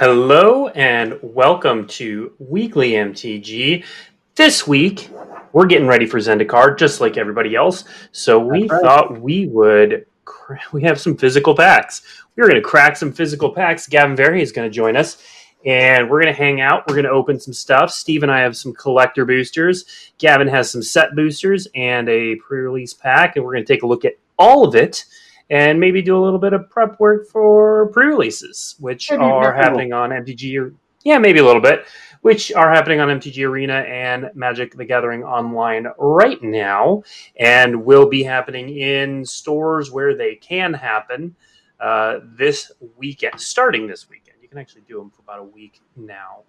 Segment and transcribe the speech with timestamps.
[0.00, 3.84] Hello and welcome to Weekly MTG.
[4.34, 5.10] This week,
[5.52, 7.84] we're getting ready for Zendikar just like everybody else.
[8.10, 8.80] So we right.
[8.80, 12.00] thought we would, cra- we have some physical packs.
[12.34, 13.86] We're going to crack some physical packs.
[13.86, 15.22] Gavin Verhey is going to join us
[15.66, 16.88] and we're going to hang out.
[16.88, 17.90] We're going to open some stuff.
[17.90, 19.84] Steve and I have some collector boosters.
[20.16, 23.36] Gavin has some set boosters and a pre release pack.
[23.36, 25.04] And we're going to take a look at all of it
[25.50, 29.34] and maybe do a little bit of prep work for pre-releases, which Maybe are not
[29.34, 29.52] a little.
[29.52, 30.60] happening on MTG.
[30.60, 31.86] Or, yeah, maybe a little bit,
[32.20, 37.02] which are happening on MTG Arena and Magic: The Gathering online right now,
[37.36, 41.34] and will be happening in stores where they can happen
[41.80, 44.36] uh, this weekend, starting this weekend.
[44.42, 46.42] You can actually do them for about a week now,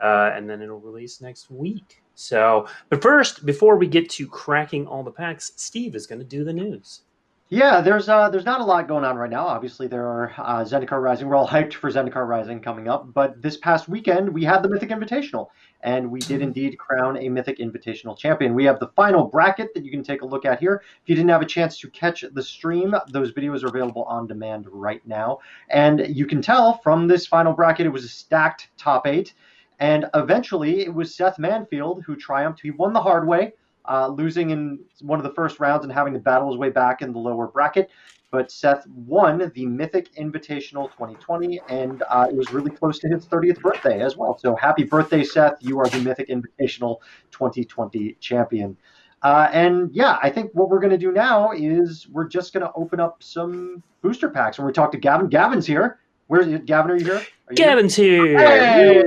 [0.00, 2.00] uh, and then it'll release next week.
[2.14, 6.24] So, but first, before we get to cracking all the packs, Steve is going to
[6.24, 7.02] do the news.
[7.48, 9.46] Yeah, there's uh, there's not a lot going on right now.
[9.46, 11.28] Obviously, there are uh, Zendikar Rising.
[11.28, 13.14] We're all hyped for Zendikar Rising coming up.
[13.14, 15.46] But this past weekend, we had the Mythic Invitational,
[15.82, 18.52] and we did indeed crown a Mythic Invitational champion.
[18.52, 20.82] We have the final bracket that you can take a look at here.
[21.04, 24.26] If you didn't have a chance to catch the stream, those videos are available on
[24.26, 25.38] demand right now.
[25.68, 29.34] And you can tell from this final bracket, it was a stacked top eight.
[29.78, 32.60] And eventually, it was Seth Manfield who triumphed.
[32.60, 33.52] He won the hard way
[33.88, 37.02] uh, losing in one of the first rounds and having to battle his way back
[37.02, 37.90] in the lower bracket.
[38.30, 43.24] But Seth won the Mythic Invitational 2020, and uh, it was really close to his
[43.26, 44.36] 30th birthday as well.
[44.38, 45.54] So happy birthday, Seth!
[45.60, 46.98] You are the Mythic Invitational
[47.30, 48.76] 2020 champion.
[49.22, 52.66] Uh, and yeah, I think what we're going to do now is we're just going
[52.66, 55.28] to open up some booster packs, and we talk to Gavin.
[55.28, 56.00] Gavin's here.
[56.26, 56.90] Where's Gavin?
[56.90, 57.14] Are you here?
[57.14, 57.56] Are you here?
[57.56, 58.38] Gavin's here.
[58.38, 59.02] Hey!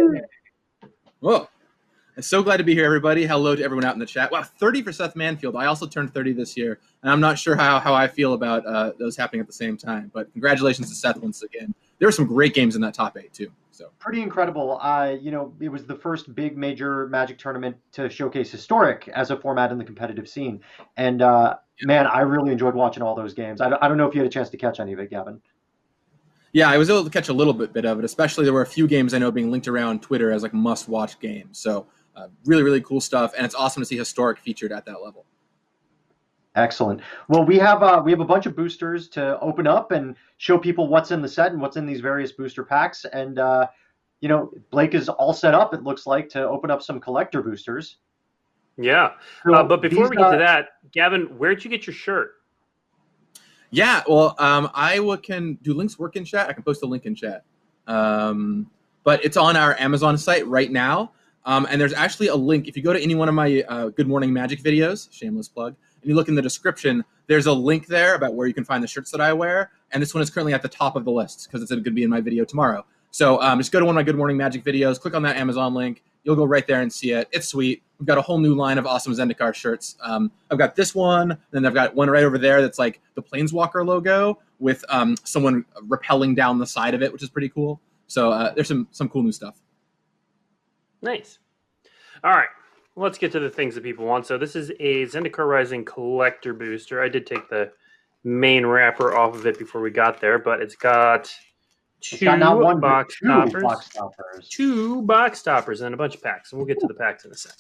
[1.19, 1.47] Whoa.
[2.20, 3.25] I'm so glad to be here, everybody.
[3.25, 4.30] Hello to everyone out in the chat.
[4.30, 5.58] Wow, 30 for Seth Manfield.
[5.58, 8.66] I also turned 30 this year, and I'm not sure how, how I feel about
[8.66, 10.12] uh, those happening at the same time.
[10.14, 11.73] But congratulations to Seth once again.
[11.97, 13.50] There were some great games in that top eight, too.
[13.72, 14.80] So pretty incredible.
[14.81, 19.31] Uh, you know, it was the first big major Magic tournament to showcase historic as
[19.31, 20.59] a format in the competitive scene,
[20.97, 23.62] and uh, man, I really enjoyed watching all those games.
[23.62, 25.09] I don't, I don't know if you had a chance to catch any of it,
[25.09, 25.40] Gavin.
[26.51, 28.62] yeah, I was able to catch a little bit, bit of it, especially there were
[28.63, 31.59] a few games I know being linked around Twitter as like must watch games.
[31.59, 33.34] So uh, really, really cool stuff.
[33.36, 35.25] And it's awesome to see historic featured at that level.
[36.56, 37.02] Excellent.
[37.28, 40.58] Well, we have uh, we have a bunch of boosters to open up and show
[40.58, 43.06] people what's in the set and what's in these various booster packs.
[43.06, 43.68] And uh,
[44.19, 45.74] you know, Blake is all set up.
[45.74, 47.98] It looks like to open up some collector boosters.
[48.78, 49.12] Yeah.
[49.46, 51.94] So Uh, but before these, we get uh, to that, Gavin, where'd you get your
[51.94, 52.36] shirt?
[53.72, 56.50] Yeah, well, um, I w- can do links work in chat.
[56.50, 57.44] I can post a link in chat,
[57.86, 58.69] um,
[59.03, 61.12] but it's on our Amazon site right now.
[61.45, 63.89] Um, and there's actually a link if you go to any one of my uh,
[63.89, 67.03] Good Morning Magic videos, shameless plug, and you look in the description.
[67.27, 70.01] There's a link there about where you can find the shirts that I wear, and
[70.01, 72.03] this one is currently at the top of the list because it's going to be
[72.03, 72.85] in my video tomorrow.
[73.11, 75.38] So um, just go to one of my Good Morning Magic videos, click on that
[75.38, 76.03] Amazon link.
[76.23, 77.27] You'll go right there and see it.
[77.31, 77.81] It's sweet.
[77.97, 79.95] We've got a whole new line of awesome Zendikar shirts.
[80.01, 83.23] Um, I've got this one, then I've got one right over there that's like the
[83.23, 87.79] Planeswalker logo with um, someone rappelling down the side of it, which is pretty cool.
[88.07, 89.56] So uh, there's some some cool new stuff.
[91.02, 91.40] Nice.
[92.24, 92.50] All right.
[92.96, 94.26] Let's get to the things that people want.
[94.26, 97.02] So this is a Zendikar Rising collector booster.
[97.02, 97.72] I did take the
[98.24, 101.34] main wrapper off of it before we got there, but it's got
[102.02, 103.64] two It's got not one, box two toppers.
[103.64, 103.90] box
[104.50, 107.31] two box toppers and a bunch of packs, and we'll get to the packs in
[107.31, 107.54] a sec.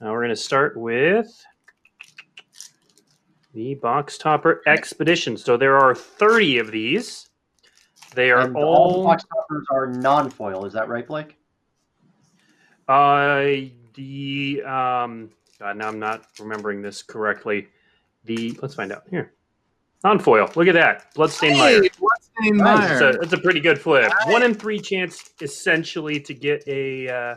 [0.00, 1.28] Now we're going to start with
[3.54, 5.36] the box topper expedition.
[5.36, 7.28] So there are 30 of these.
[8.14, 10.64] They are And all the all box toppers are non-foil.
[10.66, 11.36] Is that right, Blake?
[12.88, 17.68] Uh the um God, now I'm not remembering this correctly.
[18.24, 19.32] The let's find out here.
[20.04, 20.50] Non-foil.
[20.54, 21.14] Look at that.
[21.14, 21.80] Bloodstained Mire.
[21.80, 22.78] Bloodstained Nice.
[22.78, 22.98] Mire.
[22.98, 24.12] That's a, that's a pretty good flip.
[24.26, 27.36] One in three chance, essentially, to get a uh,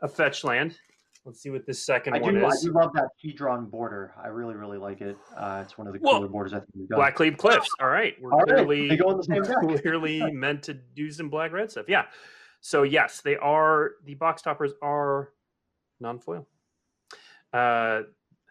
[0.00, 0.78] a fetch land.
[1.24, 2.46] Let's see what this second I one do.
[2.46, 4.14] I do love that key-drawn border.
[4.22, 5.18] I really, really like it.
[5.36, 6.18] Uh, it's one of the Whoa.
[6.18, 6.98] cooler borders I think we've done.
[6.98, 7.68] Black Cleave Cliffs.
[7.80, 9.82] All right, we're All right, clearly they go in the same deck.
[9.82, 11.86] clearly meant to do some black red stuff.
[11.88, 12.04] Yeah.
[12.60, 13.92] So yes, they are.
[14.04, 15.32] The box toppers are
[16.00, 16.46] non-foil.
[17.52, 18.02] Uh,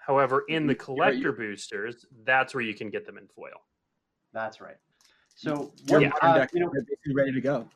[0.06, 3.62] however, in the collector you- boosters, that's where you can get them in foil.
[4.34, 4.78] That's right.
[5.36, 6.10] So, Your Yeah.
[6.10, 7.70] what, modern uh, deck you know, basically ready to go.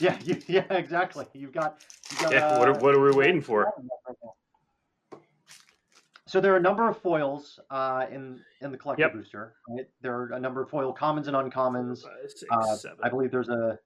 [0.00, 1.26] yeah, you, yeah, exactly.
[1.34, 1.84] You've got.
[2.10, 2.58] You've got Yeah.
[2.58, 3.72] What are, uh, what are we waiting for?
[6.26, 9.12] So there are a number of foils uh, in in the collector Yep.
[9.12, 9.54] booster.
[9.68, 9.86] Right?
[10.00, 12.04] There are a number of foil commons and uncommons.
[12.04, 12.98] Five, six, Uh, seven.
[13.02, 13.78] I believe there's a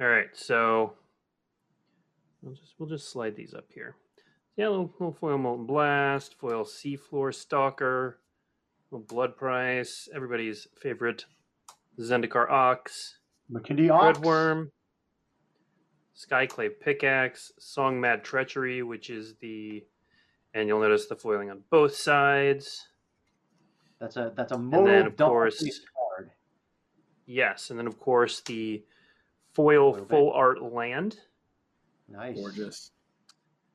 [0.00, 0.94] All right, so
[2.42, 3.96] we'll just we'll just slide these up here.
[4.56, 8.18] Yeah, little, little foil molten blast, foil seafloor stalker,
[8.90, 11.24] little blood price, everybody's favorite
[12.00, 13.18] Zendikar Ox,
[13.52, 14.18] Makindi Ox.
[14.18, 14.70] Redworm,
[16.16, 19.84] Skyclave Pickaxe, Song Mad Treachery, which is the,
[20.54, 22.88] and you'll notice the foiling on both sides.
[24.00, 25.62] That's a that's a and then, of course-
[26.16, 26.30] card.
[27.26, 28.84] Yes, and then of course the
[29.54, 30.08] foil Foil bait.
[30.10, 31.18] full art land.
[32.08, 32.36] Nice.
[32.36, 32.90] Gorgeous.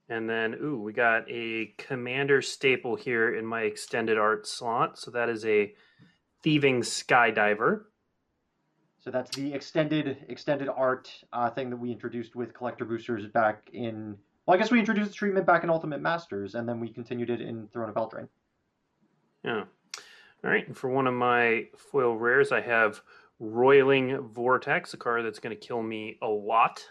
[0.09, 4.97] And then, ooh, we got a commander staple here in my extended art slot.
[4.97, 5.73] So that is a
[6.41, 7.83] thieving skydiver.
[9.01, 13.69] So that's the extended extended art uh, thing that we introduced with collector boosters back
[13.71, 14.17] in.
[14.45, 17.29] Well, I guess we introduced the treatment back in Ultimate Masters, and then we continued
[17.29, 18.27] it in Throne of Eldraine.
[19.43, 19.63] Yeah.
[20.43, 20.67] All right.
[20.67, 23.01] And for one of my foil rares, I have
[23.39, 26.83] Roiling Vortex, a card that's going to kill me a lot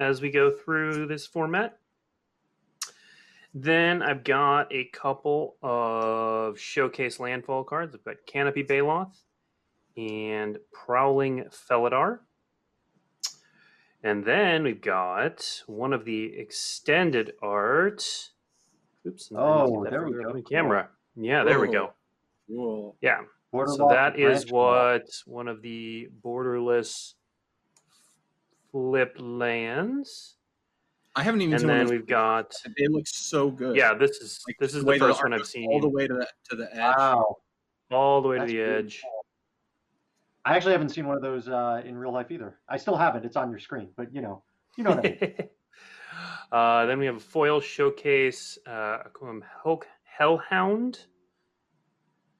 [0.00, 1.78] as we go through this format.
[3.54, 7.94] Then I've got a couple of showcase landfall cards.
[7.94, 9.16] I've got Canopy Baloth
[9.96, 12.18] and Prowling Felidar.
[14.04, 18.04] And then we've got one of the extended art.
[19.06, 19.30] Oops.
[19.30, 20.28] and I need to Oh, there we go.
[20.28, 20.88] up on Camera.
[21.16, 21.92] Yeah, there we go.
[22.48, 22.96] Cool.
[23.00, 23.22] Yeah.
[23.52, 24.50] Border So that is that and is Branchloft.
[24.52, 27.14] what one of the borderless
[28.70, 30.36] flip lands.
[31.14, 33.74] I haven't even And seen then we've got They look so good.
[33.76, 35.88] yeah, this is Like, this is way the that first one I've seen all the
[35.88, 36.94] way to the to the edge.
[36.98, 37.36] Wow.
[37.90, 39.00] all the way That's to the really edge.
[39.02, 39.24] cool.
[40.44, 42.58] I actually haven't seen one of those uh, in real life either.
[42.68, 43.24] I still haven't.
[43.24, 44.42] It's on your screen, but you know,
[44.76, 45.34] you know what I mean.
[46.52, 48.70] uh, then we have a foil showcase, uh,
[49.04, 51.06] I call him Hel- Hellhound.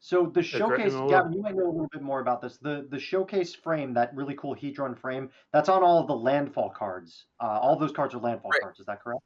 [0.07, 2.59] So the showcase, Gretchen Gavin, you might know a little bit more about this.
[2.59, 6.71] The the showcase frame, that really cool Hedron frame, that's on all of the landfall
[6.71, 7.25] cards.
[7.41, 8.61] Uh, all those cards are landfall Right.
[8.63, 8.79] cards.
[8.79, 9.21] Is that correct?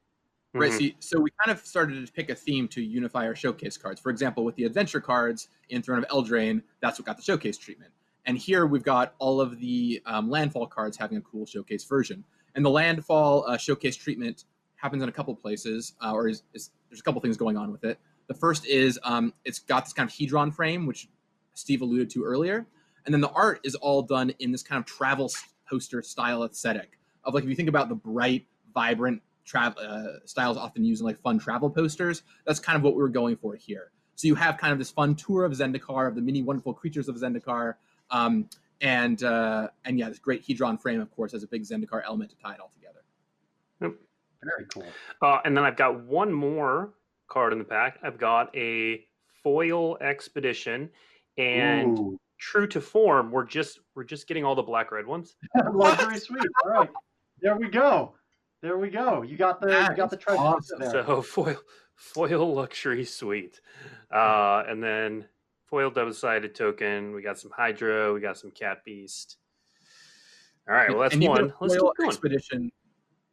[0.55, 0.71] Right.
[0.73, 0.79] Mhm.
[0.79, 4.01] See, so we kind of started to pick a theme to unify our showcase cards.
[4.01, 7.59] For example, with the adventure cards in Throne of Eldraine, that's what got the showcase
[7.59, 7.93] treatment.
[8.25, 12.25] And here we've got all of the um, landfall cards having a cool showcase version.
[12.55, 14.47] And the landfall uh, showcase treatment
[14.77, 17.71] happens in a couple places, uh, or is, is there's a couple things going on
[17.71, 17.99] with it.
[18.31, 21.09] The first is um, it's got this kind of hedron frame, which
[21.55, 22.65] Steve alluded to earlier,
[23.05, 25.29] and then the art is all done in this kind of travel
[25.69, 30.57] poster style aesthetic of like if you think about the bright, vibrant travel uh, styles
[30.57, 33.57] often used in like fun travel posters, that's kind of what we were going for
[33.57, 33.91] here.
[34.15, 37.09] So you have kind of this fun tour of Zendikar, of the many wonderful creatures
[37.09, 37.75] of Zendikar,
[38.13, 38.49] um,
[38.81, 42.31] and uh, and yeah, this great hedron frame, of course, has a big Zendikar element
[42.31, 43.97] to tie it all together.
[44.45, 44.87] Very cool.
[45.21, 46.91] Uh, and then I've got one more
[47.31, 47.99] card in the pack.
[48.03, 49.03] I've got a
[49.43, 50.91] foil expedition,
[51.39, 52.21] and Ooh.
[52.39, 55.37] true to form, we're just we're just getting all the black red ones.
[55.73, 56.45] luxury suite.
[56.65, 56.91] All right,
[57.41, 58.15] there we go.
[58.63, 59.23] There we go.
[59.23, 60.81] You got the you got the treasure awesome.
[60.81, 60.91] there.
[60.91, 61.57] So foil
[61.95, 63.61] foil luxury suite,
[64.13, 65.25] uh, and then
[65.65, 67.15] foil double sided token.
[67.15, 68.13] We got some Hydro.
[68.13, 69.39] We got some Cat Beast.
[70.69, 71.55] All right, well that's and you one.
[71.61, 72.09] Let's foil keep going.
[72.11, 72.73] expedition,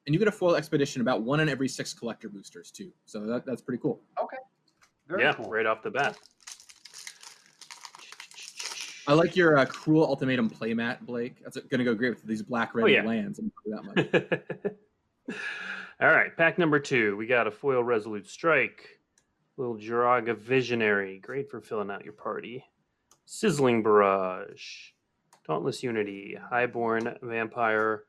[0.08, 2.92] and you get a foil expedition about one in every six collector boosters too.
[3.06, 4.02] So that, that's pretty cool.
[5.08, 5.50] Very yeah, cool.
[5.52, 6.18] right off the bat.
[9.06, 11.42] I like your uh, cruel ultimatum playmat, Blake.
[11.44, 13.04] That's going to go great with these black red Oh, yeah.
[13.04, 13.40] lands.
[13.66, 13.84] That
[15.28, 15.36] much.
[16.02, 17.16] All right, pack number two.
[17.18, 19.00] We got a foil resolute strike,
[19.56, 22.64] little Joraga visionary, great for filling out your party.
[23.26, 24.90] Sizzling barrage,
[25.46, 28.04] dauntless unity, highborn vampire,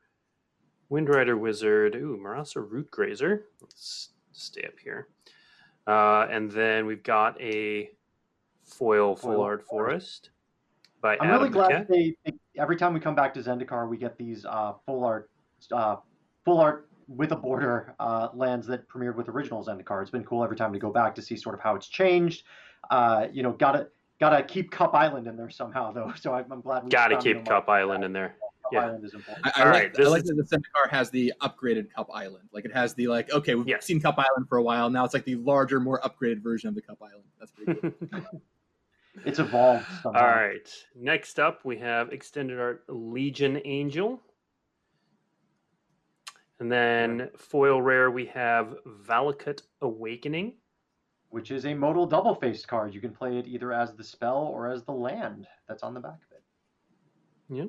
[0.91, 1.95] windrider wizard.
[1.95, 3.47] Ooh, Murasa root grazer.
[3.61, 5.09] Let's stay up here.
[5.87, 7.91] Uh, and then we've got a
[8.65, 10.31] foil full art forest
[11.01, 13.97] by I'm Adam really glad they, they every time we come back to Zendikar, we
[13.97, 15.31] get these uh, full art,
[15.73, 15.97] uh,
[16.45, 20.03] full art with a border uh, lands that premiered with original Zendikar.
[20.03, 22.45] It's been cool every time to go back to see sort of how it's changed.
[22.91, 23.89] Uh, you know, gotta
[24.21, 26.13] gotta keep Cup Island in there somehow though.
[26.21, 27.69] So I'm, I'm glad we Got to keep Cup.
[27.69, 28.37] Island in there.
[28.63, 28.87] Cup yeah.
[28.87, 29.47] Island is important.
[29.47, 31.93] I, I All like, right, this I like is- that the Zendikar has the upgraded
[31.93, 32.49] Cup Island.
[32.53, 33.85] Like it has the like, okay, we've Yes.
[33.85, 34.91] seen Cup Island for a while.
[34.91, 37.25] Now it's like the larger, more upgraded version of the Cup Island.
[37.39, 38.43] That's pretty cool.
[39.25, 40.21] It's evolved somehow.
[40.21, 40.69] All right.
[40.95, 44.23] Next up, we have extended art Legion Angel.
[46.61, 50.55] And then foil rare, we have Valakut Awakening.
[51.31, 52.95] Which is a modal double faced card.
[52.95, 56.01] You can play it either as the spell or as the land that's on the
[56.01, 56.43] back of it.
[57.59, 57.69] Yep.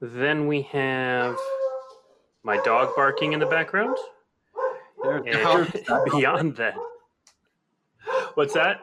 [0.00, 1.36] Then we have
[2.42, 3.96] my dog barking in the background.
[5.02, 6.74] Beyond that.
[8.34, 8.80] What's that?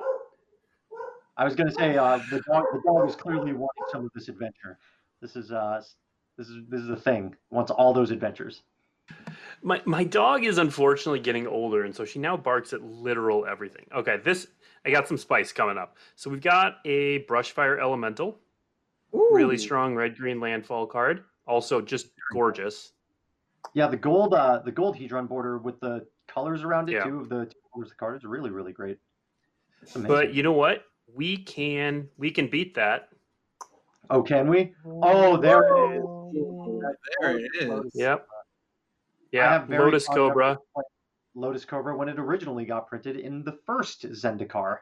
[1.38, 2.66] I was going to say uh, the dog.
[2.72, 4.78] The dog is clearly wanting some of this adventure.
[5.22, 5.82] This is uh,
[6.38, 7.36] this is this is the thing.
[7.50, 8.64] Wants all those adventures.
[9.62, 13.86] My my dog is unfortunately getting older, and so she now barks at literal everything.
[13.96, 14.48] Okay, this
[14.86, 15.98] I got some spice coming up.
[16.16, 18.38] So we've got a brushfire elemental.
[19.14, 21.24] Really strong red green landfall card.
[21.46, 22.94] Also just gorgeous.
[23.74, 27.04] Yeah, the gold, uh, the gold Hedron border with the colors around it Yeah.
[27.04, 28.98] too of the two colors of the card is really, really great.
[29.96, 30.86] But you know what?
[31.14, 33.10] We can we can beat that.
[34.10, 34.74] oh, can we?
[34.86, 36.04] Oh, there it is.
[37.22, 37.52] There it
[37.86, 37.92] is.
[37.94, 38.28] Yep.
[39.32, 39.66] Yeah.
[39.70, 40.58] Lotus Cobra.
[41.36, 44.80] Lotus Cobra when it originally got printed in the first Zendikar.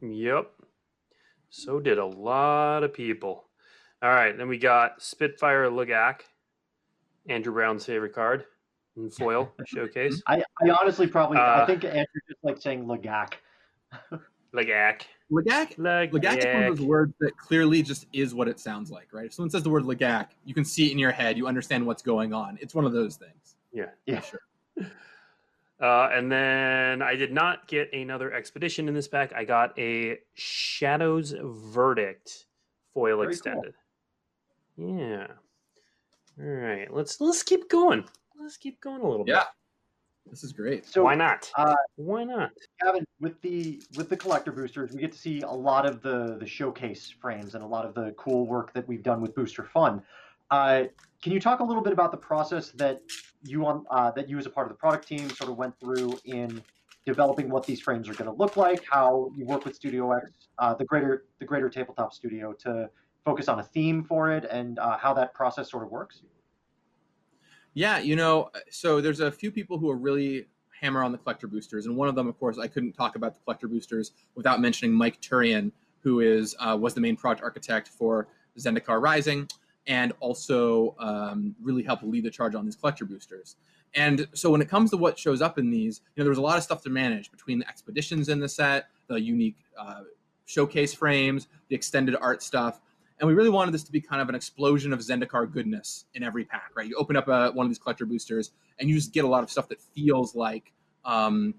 [0.00, 0.50] Yep.
[1.50, 3.44] So did a lot of people.
[4.02, 6.20] All right, then we got Spitfire Lagac,
[7.28, 8.44] Andrew Brown's favorite card
[8.96, 10.22] in foil showcase.
[10.26, 13.34] I, I honestly probably I Uh, think Andrew just like saying Lagac.
[14.54, 15.02] Lagac.
[15.32, 16.10] Lagac, Lagac.
[16.12, 19.26] Lagac is one of those words that clearly just is what it sounds like, right?
[19.26, 21.86] If someone says the word Lagac, you can see it in your head, you understand
[21.86, 22.58] what's going on.
[22.60, 23.56] It's one of those things.
[23.72, 23.86] Yeah.
[24.06, 24.20] Yeah.
[24.22, 24.40] Sure.
[25.80, 29.32] Uh, and then I did not get another expedition in this pack.
[29.34, 32.46] I got a Shadows Verdict
[32.92, 33.30] foil Very cool.
[33.30, 33.74] extended.
[34.76, 35.26] Yeah.
[36.38, 36.92] All right.
[36.92, 38.04] Let's let's keep going.
[38.38, 39.32] Let's keep going a little bit.
[39.34, 39.44] Yeah.
[40.28, 40.86] This is great.
[40.86, 41.50] So Why not?
[41.56, 42.50] uh, Why not?
[42.82, 46.36] Gavin, with the with the collector boosters, we get to see a lot of the
[46.38, 49.64] the showcase frames and a lot of the cool work that we've done with Booster
[49.64, 50.02] Fun.
[50.50, 50.84] Uh,
[51.22, 53.00] can you talk a little bit about the process that
[53.42, 55.78] you on uh, that you as a part of the product team sort of went
[55.78, 56.62] through in
[57.06, 58.84] developing what these frames are going to look like?
[58.90, 62.90] How you work with Studio X, uh, the greater the greater tabletop studio, to
[63.24, 66.22] focus on a theme for it, and uh, how that process sort of works.
[67.74, 70.46] Yeah, you know, so there's a few people who are really
[70.80, 73.34] hammer on the collector boosters, and one of them, of course, I couldn't talk about
[73.34, 75.70] the collector boosters without mentioning Mike Turian,
[76.02, 78.28] who is uh, was the main project architect for
[78.58, 79.48] Zendikar Rising,
[79.86, 83.56] and also um, really help lead the charge on these collector boosters.
[83.94, 86.38] And so when it comes to what shows up in these, you know, there was
[86.38, 90.02] a lot of stuff to manage between the expeditions in the set, the unique uh,
[90.44, 92.80] showcase frames, the extended art stuff.
[93.18, 96.22] And we really wanted this to be kind of an explosion of Zendikar goodness in
[96.22, 96.86] every pack, right?
[96.86, 99.42] You open up a, one of these collector boosters, and you just get a lot
[99.42, 100.72] of stuff that feels like
[101.04, 101.54] um,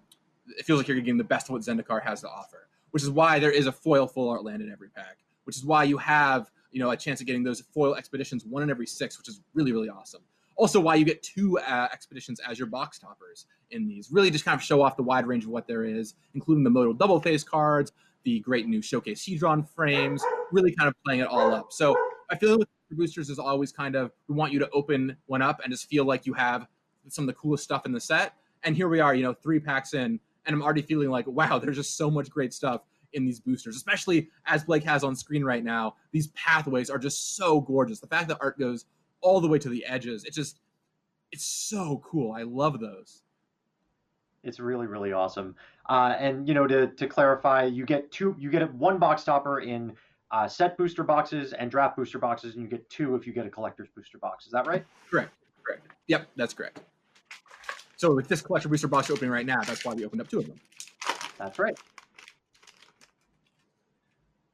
[0.58, 2.68] it feels like you're getting the best of what Zendikar has to offer.
[2.92, 5.18] Which is why there is a foil full art land in every pack.
[5.44, 8.64] Which is why you have you know a chance of getting those foil expeditions one
[8.64, 10.22] in every six, which is really really awesome.
[10.58, 14.12] Also, why you get two uh, expeditions as your box toppers in these.
[14.12, 16.70] Really, just kind of show off the wide range of what there is, including the
[16.70, 17.92] modal double face cards,
[18.24, 21.72] the great new showcase Hedron frames, really kind of playing it all up.
[21.72, 21.96] So
[22.30, 25.62] I feel with boosters is always kind of we want you to open one up
[25.64, 26.68] and just feel like you have
[27.08, 28.34] some of the coolest stuff in the set.
[28.64, 31.60] And here we are, you know, three packs in, and I'm already feeling like, wow,
[31.64, 32.82] there's just so much great stuff
[33.14, 35.96] in these boosters, especially as Blake has on screen right now.
[36.12, 38.00] These pathways are just so gorgeous.
[38.00, 38.86] The fact that art goes
[39.22, 40.60] all the way to the edges, it just
[41.32, 42.34] it's so cool.
[42.34, 43.24] I love those.
[44.44, 45.56] It's really, really awesome.
[45.90, 49.60] Uh, and you know, to, to clarify, you get two, you get one box topper
[49.60, 49.94] in
[50.32, 53.46] uh, set booster boxes and draft booster boxes, and you get two if you get
[53.46, 54.46] a collector's booster box.
[54.46, 54.84] Is that right?
[55.10, 55.32] Correct.
[55.64, 55.88] Correct.
[56.08, 56.80] Yep, that's correct.
[57.98, 60.40] So with this collector booster box opening right now, that's why we opened up two
[60.40, 60.60] of them.
[61.38, 61.78] That's right.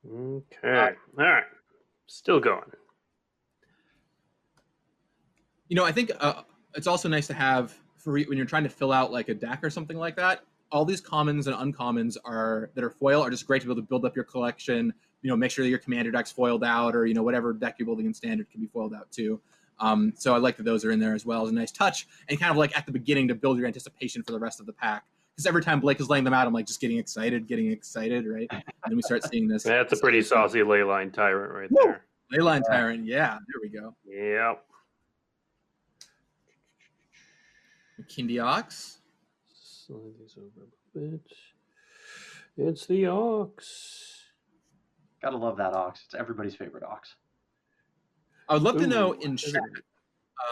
[0.09, 0.95] Okay.
[1.17, 1.43] All right.
[2.07, 2.71] Still going.
[5.69, 6.43] You know, I think uh,
[6.75, 9.63] it's also nice to have for when you're trying to fill out like a deck
[9.63, 10.41] or something like that.
[10.71, 13.81] All these commons and uncommons are that are foil are just great to be able
[13.81, 14.93] to build up your collection.
[15.21, 17.75] You know, make sure that your commander deck's foiled out, or you know whatever deck
[17.79, 19.41] you're building in standard can be foiled out too.
[19.79, 22.07] Um, so I like that those are in there as well as a nice touch
[22.27, 24.65] and kind of like at the beginning to build your anticipation for the rest of
[24.65, 25.05] the pack.
[25.37, 28.25] Because every time Blake is laying them out, I'm like just getting excited, getting excited,
[28.25, 28.47] right?
[28.49, 29.61] And then we start seeing this.
[29.61, 31.77] That's a pretty saucy leyline tyrant right Woo!
[31.83, 32.01] there.
[32.33, 33.05] Leyline Tyrant.
[33.05, 33.95] Yeah, there we go.
[34.05, 34.63] Yep.
[38.09, 38.97] Kindi Ox.
[39.53, 41.21] Slide these over a bit.
[42.57, 44.23] It's the ox.
[45.21, 46.01] Gotta love that ox.
[46.05, 47.15] It's everybody's favorite ox.
[48.49, 49.61] I would love to know in chat.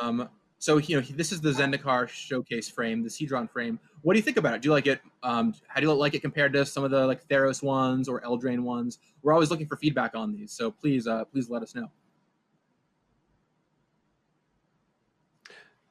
[0.01, 0.29] Um,
[0.65, 3.79] so you know, this is the Zendikar showcase frame, the Hedron frame.
[4.01, 4.61] What do you think about it?
[4.63, 4.99] Do you like it?
[5.21, 8.19] Um, how do you like it compared to some of the like Theros ones or
[8.21, 8.97] Eldraine ones?
[9.21, 11.91] We're always looking for feedback on these, so please, uh, please let us know.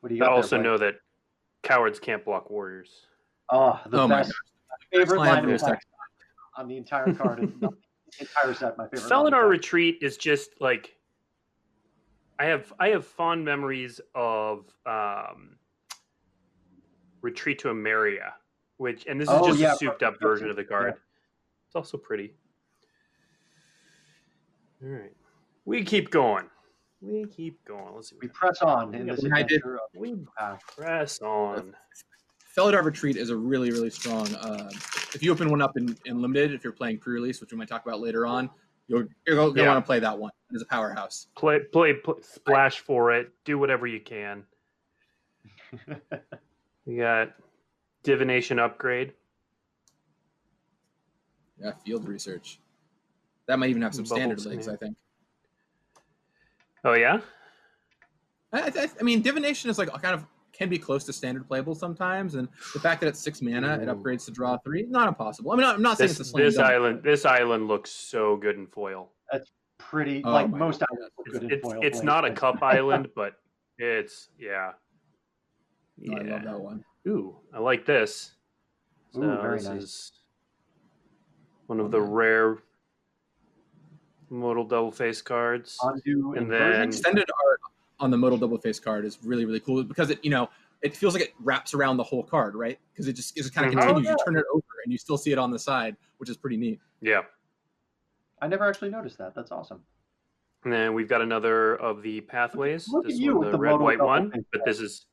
[0.00, 0.94] What do you I also there, know that
[1.62, 2.90] cowards can't block warriors.
[3.50, 4.32] Oh, the Oh my best
[4.92, 5.70] favorite Line line of of defense.
[5.70, 5.88] text
[6.56, 7.68] on the entire card, of the
[8.18, 8.76] entire set.
[8.76, 9.08] My favorite.
[9.08, 9.48] line of Felidar.
[9.48, 10.96] Retreat is just like
[12.38, 15.56] I have I have fond memories of um,
[17.22, 18.32] Retreat to Emeria,
[18.78, 20.94] which and this is Oh, just yeah, a souped up version of the card.
[21.66, 22.34] It's also pretty.
[24.82, 25.12] All right,
[25.64, 26.46] we keep going.
[27.00, 27.94] We keep going.
[27.94, 28.16] Let's see.
[28.20, 29.62] We press on in Yeah, this we- I did-
[29.94, 30.16] we
[30.76, 31.74] press on.
[32.56, 34.32] Felidar Retreat is a really, really strong.
[34.36, 34.70] Uh,
[35.14, 37.66] if you open one up in, in limited, if you're playing pre-release, which we might
[37.68, 38.48] talk about later on,
[38.86, 39.72] you're, you're going to Yeah.
[39.72, 40.30] want to play that one.
[40.54, 41.28] Is a powerhouse.
[41.36, 43.30] Play, play, play, splash for it.
[43.44, 44.44] Do whatever you can.
[46.86, 47.32] We got
[48.02, 49.14] divination upgrade.
[51.58, 52.60] Yeah, field research.
[53.46, 54.72] That might even have some standard Bubbles, links, yeah.
[54.72, 54.96] I think.
[56.84, 57.20] Oh yeah,
[58.52, 61.74] I, I, I mean, divination is like kind of can be close to standard playable
[61.74, 65.52] sometimes, and the fact that it's six mana, it upgrades to draw three, not impossible.
[65.52, 66.68] I mean, I'm not saying this it's a slam this dunk.
[66.68, 69.10] island this island looks so good in foil.
[69.90, 70.88] Pretty Oh like most God.
[70.92, 71.80] islands look It's in it's, foil.
[71.82, 73.34] it's not a cup island, but
[73.78, 74.72] it's yeah.
[75.98, 76.38] No, I love Yeah.
[76.44, 76.84] that one.
[77.06, 78.32] Ooh, I like this.
[79.12, 79.82] So Ooh, very this nice.
[79.82, 80.12] is
[81.66, 82.58] one of the rare
[84.30, 85.78] modal double face cards.
[85.82, 87.60] Undo And then- Extended art
[88.00, 90.48] on the modal double face card is really really cool because it you know
[90.82, 92.78] it feels like it wraps around the whole card, right?
[92.92, 93.78] Because it just it just kind of Mhm.
[93.80, 94.08] continues.
[94.08, 96.36] Oh, You turn it over and you still see it on the side, which is
[96.36, 96.80] pretty neat.
[97.00, 97.22] Yeah.
[98.40, 99.34] I never actually noticed that.
[99.34, 99.82] That's awesome.
[100.64, 102.88] And then we've got another of the pathways.
[102.88, 104.32] Look at this you one, the the red white one.
[104.50, 105.06] But this is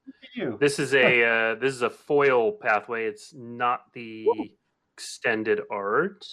[0.59, 3.05] this is a uh, this is a foil pathway.
[3.05, 4.27] It's not the
[4.95, 6.25] extended art.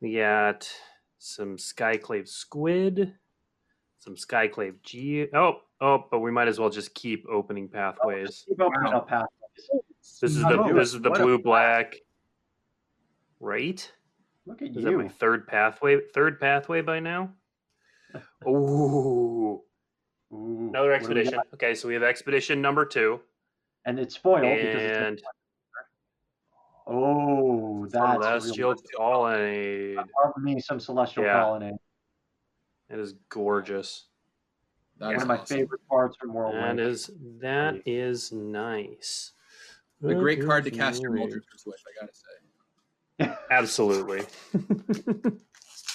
[0.00, 0.70] We got
[1.18, 3.12] some skyclave squid,
[3.98, 5.26] some skyclave G.
[5.34, 8.44] Oh, oh, but we might as well just keep opening pathways.
[8.48, 9.00] Keep opening Wow.
[9.00, 9.84] pathways.
[10.20, 11.96] This is the this is the blue black.
[13.40, 13.90] Right?
[14.50, 16.00] Look at Is that my third pathway?
[16.12, 17.30] Third pathway by now?
[18.48, 19.62] Ooh.
[20.32, 21.40] Ooh, Another what do we expedition.
[21.54, 23.20] Okay, so we have expedition number two.
[23.84, 25.22] And it's foil because it's
[26.88, 28.82] oh, that's Celestial real.
[28.96, 29.96] Colonnade.
[29.96, 31.40] Love me some celestial Yeah.
[31.42, 31.74] colonnade.
[32.88, 34.06] It is gorgeous.
[34.98, 35.56] That One is of my awesome.
[35.58, 36.80] favorite parts from World That Link.
[36.90, 39.32] is that is nice.
[40.02, 41.26] a great card to cast your nice.
[41.26, 41.80] Muldrifter with.
[41.86, 42.39] I gotta say.
[43.50, 44.22] Absolutely.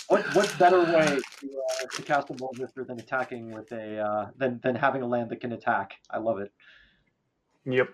[0.08, 4.30] What what better way to, uh, to cast a Muldrifter than attacking with a uh,
[4.38, 5.96] than than having a land that can attack?
[6.12, 6.52] I love it.
[7.66, 7.90] Yep.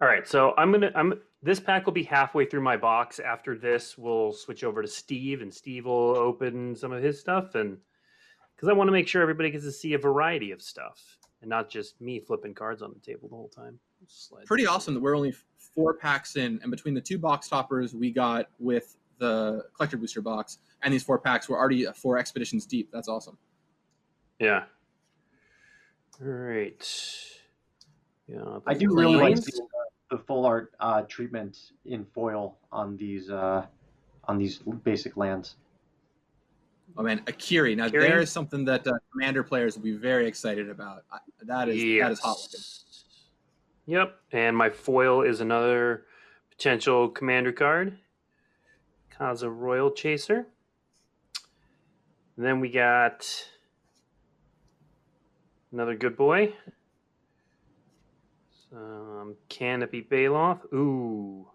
[0.00, 3.20] All right, so I'm gonna I'm this pack will be halfway through my box.
[3.20, 7.54] After this, we'll switch over to Steve, and Steve will open some of his stuff,
[7.54, 7.76] and
[8.56, 11.48] because I want to make sure everybody gets to see a variety of stuff, and
[11.48, 13.78] not just me flipping cards on the table the whole time.
[14.06, 15.34] Slide Pretty this awesome that we're only
[15.74, 20.22] four packs in, and between the two box toppers we got with the collector booster
[20.22, 22.90] box and these four packs, we're already four expeditions deep.
[22.92, 23.36] That's awesome.
[24.38, 24.64] Yeah.
[26.20, 27.26] All right.
[28.26, 29.62] Yeah, I do really like the,
[30.10, 33.66] the full art uh, treatment in foil on these uh,
[34.24, 35.56] on these basic lands.
[36.96, 37.76] Oh man, Akiri.
[37.76, 38.00] Now Akiri?
[38.00, 41.04] there is something that uh, commander players will be very excited about.
[41.12, 42.38] I, that is that is hot.
[43.86, 46.04] Yep, and my foil is another
[46.50, 47.98] potential commander card,
[49.18, 50.46] Kaza Roil Chaser.
[52.36, 53.26] And then we got
[55.72, 56.54] another good boy,
[58.70, 60.72] some Canopy Baloth.
[60.72, 61.48] Ooh.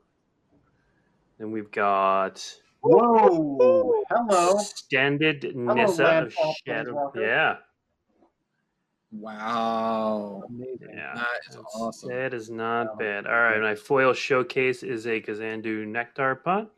[1.37, 2.45] Then we've got
[2.85, 4.03] Whoa!
[4.09, 4.59] Hello.
[4.59, 7.11] extended Nissa of Shadow.
[7.15, 7.57] Yeah,
[9.11, 10.89] Wow, Amazing.
[10.93, 11.13] yeah.
[11.15, 12.09] that is That's- awesome.
[12.09, 12.95] That is not Wow.
[12.97, 13.27] bad.
[13.27, 16.71] All right, my foil showcase is a Kazandu Nectar pot.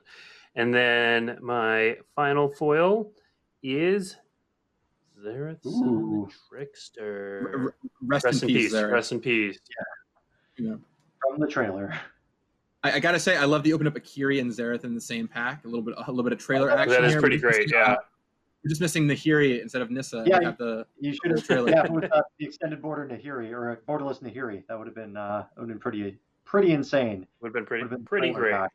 [0.55, 3.11] And then my final foil
[3.63, 4.15] is
[5.19, 7.51] Zareth San the Trickster.
[7.53, 8.89] R- r- rest, Rest in peace, there.
[8.91, 9.59] Rest in peace.
[10.57, 10.69] Yeah.
[10.69, 10.75] Yeah.
[11.21, 11.93] From the trailer.
[12.83, 15.27] I, I gotta say, I love the open up Akiri and Zareth in the same
[15.27, 15.65] pack.
[15.65, 16.89] A little bit, a little bit of trailer action.
[16.89, 17.21] That is here.
[17.21, 17.93] pretty We're just great, yeah.
[17.93, 17.95] uh,
[18.63, 20.23] we're just missing Nahiri instead of Nissa.
[20.27, 21.69] Yeah, We have the You should have Trailer.
[21.69, 24.63] yeah, with uh, the extended border Nahiri or a borderless Nahiri.
[24.67, 27.25] That would have been uh, would have been pretty pretty insane.
[27.41, 28.53] Would have been pretty, Would have been pretty great.
[28.53, 28.71] pack.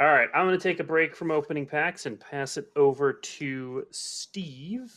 [0.00, 3.12] All right, I'm going to take a break from opening packs and pass it over
[3.12, 4.92] to Steve.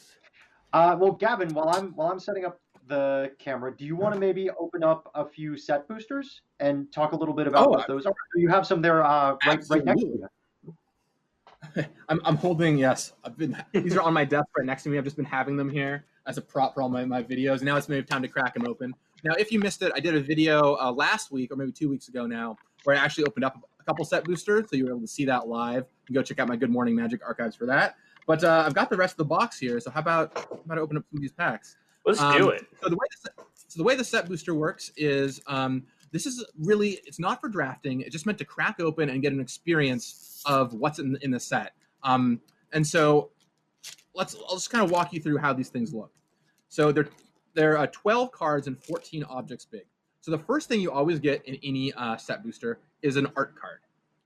[0.73, 4.19] Uh, well, Gavin, while I'm while I'm setting up the camera, do you want to
[4.19, 7.87] maybe open up a few set boosters and talk a little bit about Oh, what
[7.87, 8.13] those are?
[8.35, 10.27] You have some there uh, right right next to you?
[12.09, 13.13] I'm, I'm holding yes.
[13.23, 14.97] I've been these are on my desk right next to me.
[14.97, 17.61] I've just been having them here as a prop for all my, my videos.
[17.61, 18.93] Now it's maybe time to crack them open.
[19.23, 21.89] Now, if you missed it, I did a video uh, last week or maybe two
[21.89, 24.91] weeks ago now where I actually opened up a couple set boosters, so you were
[24.91, 25.83] able to see that live.
[25.83, 27.95] You can go check out my Good Morning Magic archives for that.
[28.27, 30.77] But uh, I've got the rest of the box here, so how about how about
[30.77, 31.77] I open up some of these packs?
[32.07, 32.65] Let's Um, do it.
[32.81, 33.33] So the way the set,
[33.67, 37.49] so the way the set booster works is um, this is really it's not for
[37.49, 38.01] drafting.
[38.01, 41.39] It's just meant to crack open and get an experience of what's in in the
[41.39, 41.73] set.
[42.03, 42.39] Um,
[42.71, 43.31] and so
[44.15, 46.11] let's I'll just kind of walk you through how these things look.
[46.69, 47.09] So they're
[47.53, 49.85] they're uh, 12 cards and 14 objects big.
[50.21, 53.55] So the first thing you always get in any uh, set booster is an art
[53.59, 53.79] card.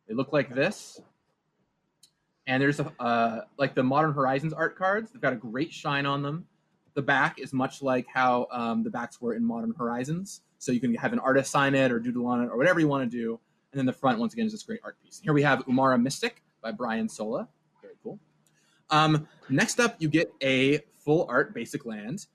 [0.08, 1.00] They look like this,
[2.48, 5.12] And there's a, uh, like the Modern Horizons art cards.
[5.12, 6.46] They've got a great shine on them.
[6.94, 10.42] The back is much like how um, the backs were in Modern Horizons.
[10.58, 12.88] So you can have an artist sign it or doodle on it or whatever you
[12.88, 13.40] want to do.
[13.72, 15.20] And then the front, once again, is this great art piece.
[15.24, 17.48] Here we have Umara Mystic by Bryan Sola.
[17.82, 18.20] Very cool.
[18.90, 22.28] Um, next up, you get a full art basic land.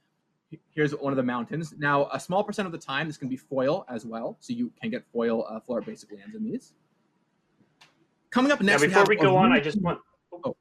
[0.71, 1.75] Here's one of the mountains.
[1.77, 4.37] Now, a small percent of the time, this can be foil as well.
[4.41, 6.73] So you can get foil uh, full art basic lands in these.
[8.31, 10.01] Coming up next, now, before we, we go on, I just want.
[10.33, 10.57] Oh.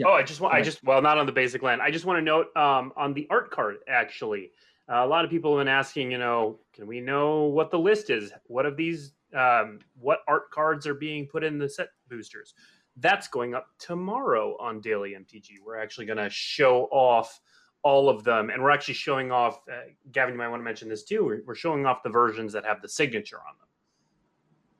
[0.00, 0.06] Yeah.
[0.08, 0.54] Oh, I just want.
[0.54, 1.82] I just well, not on the basic land.
[1.82, 3.76] I just want to note um, on the art card.
[3.86, 4.50] Actually,
[4.90, 6.10] uh, a lot of people have been asking.
[6.10, 8.32] You know, can we know what the list is?
[8.46, 9.12] What of these?
[9.36, 12.54] Um, what art cards are being put in the set boosters?
[12.96, 15.56] That's going up tomorrow on Daily MTG.
[15.62, 17.38] We're actually going to show off
[17.82, 19.60] all of them, and we're actually showing off.
[19.70, 19.80] Uh,
[20.12, 21.26] Gavin, you might want to mention this too.
[21.26, 23.68] We're, we're showing off the versions that have the signature on them.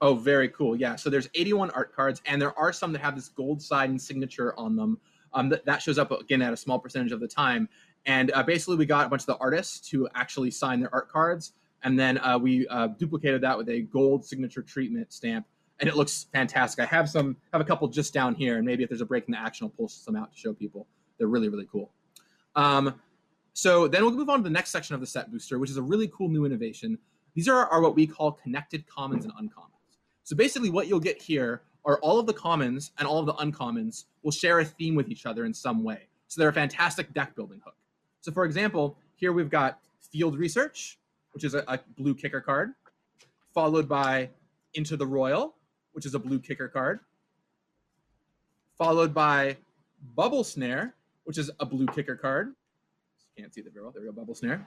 [0.00, 0.74] Oh, very cool.
[0.76, 0.96] Yeah.
[0.96, 4.00] So there's 81 art cards, and there are some that have this gold side and
[4.00, 4.98] signature on them.
[5.32, 7.68] Um, that, that shows up again at a small percentage of the time.
[8.06, 11.08] And uh, basically, we got a bunch of the artists to actually sign their art
[11.08, 15.46] cards, and then uh, we uh, duplicated that with a gold signature treatment stamp,
[15.78, 16.82] and it looks fantastic.
[16.82, 19.26] I have some, have a couple just down here, and maybe if there's a break
[19.26, 20.86] in the action, I'll pull some out to show people.
[21.18, 21.92] They're really, really cool.
[22.56, 22.94] Um,
[23.52, 25.76] so then we'll move on to the next section of the set booster, which is
[25.76, 26.98] a really cool new innovation.
[27.34, 29.98] These are, are what we call connected commons and uncommons.
[30.24, 33.34] So basically, what you'll get here are all of the commons and all of the
[33.34, 36.08] uncommons will share a theme with each other in some way.
[36.28, 37.74] So they're a fantastic deck building hook.
[38.20, 40.98] So, for example, here we've got Field Research,
[41.32, 42.72] which is a, a blue kicker card,
[43.54, 44.28] followed by
[44.74, 45.54] Into the Roil,
[45.92, 47.00] which is a blue kicker card,
[48.76, 49.56] followed by
[50.14, 52.54] Bubble Snare, which is a blue kicker card.
[53.36, 53.92] Can't see the very well.
[53.92, 54.66] There we go, Bubble Snare.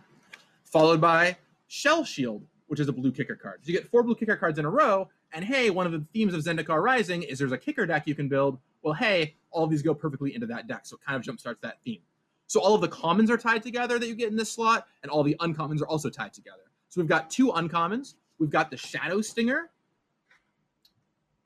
[0.64, 3.60] Followed by Shell Shield, which is a blue kicker card.
[3.64, 5.10] So you get four blue kicker cards in a row.
[5.34, 8.14] And hey, one of the themes of Zendikar Rising is there's a kicker deck you
[8.16, 8.60] can build.
[8.84, 10.82] Well, hey, all of these go perfectly into that deck.
[10.86, 12.02] So it kind of jumpstarts that theme.
[12.48, 15.12] So all of the commons are tied together that you get in this slot, and
[15.12, 16.62] all the uncommons are also tied together.
[16.90, 18.14] So we've got two uncommons.
[18.38, 19.72] We've got the Shadow Stinger,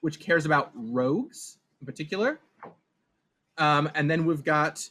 [0.02, 2.40] which cares about rogues in particular.
[3.58, 4.88] Um, and then we've got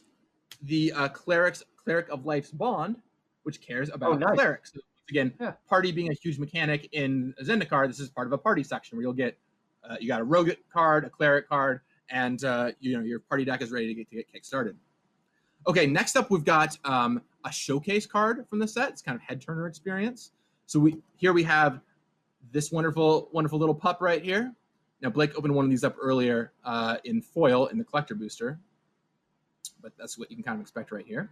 [0.63, 2.97] the uh, clerics, cleric of life's bond,
[3.43, 4.35] which cares about Oh, nice.
[4.35, 4.73] clerics.
[4.73, 5.53] So, again, Yeah.
[5.67, 9.03] party being a huge mechanic in Zendikar, this is part of a party section where
[9.03, 9.37] you'll get
[9.83, 13.45] uh, you got a rogue card, a cleric card, and uh, you know your party
[13.45, 14.75] deck is ready to get to get kick started.
[15.65, 18.89] Okay, next up we've got um, a showcase card from the set.
[18.89, 20.31] It's kind of head turner experience.
[20.65, 21.79] So we here we have
[22.51, 24.53] this wonderful wonderful little pup right here.
[25.01, 28.59] Now Blake opened one of these up earlier uh, in foil in the collector booster,
[29.81, 31.29] but that's what you can kind of expect right here.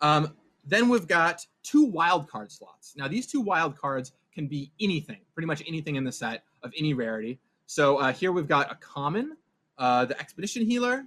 [0.00, 0.34] Um,
[0.66, 2.94] then we've got two wild card slots.
[2.96, 6.72] Now these two wild cards can be anything, pretty much anything in the set of
[6.76, 7.38] any rarity.
[7.66, 9.36] So uh, here we've got a common,
[9.78, 11.04] uh, the expedition healer,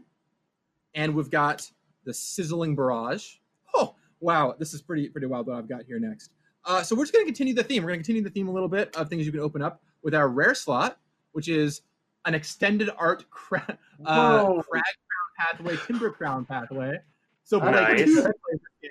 [0.96, 1.70] and we've got
[2.06, 3.36] the sizzling barrage.
[3.76, 5.48] Oh wow, this is pretty pretty wild.
[5.48, 6.32] What I've got here next.
[6.66, 7.84] Uh, so we're just going to continue the theme.
[7.84, 9.82] We're going to continue the theme a little bit of things you can open up
[10.04, 10.98] with our rare slot,
[11.32, 11.82] which is
[12.26, 16.98] an extended art cra- uh, crag crown pathway, timber crown pathway.
[17.46, 18.04] So Blake, Nice.
[18.04, 18.32] two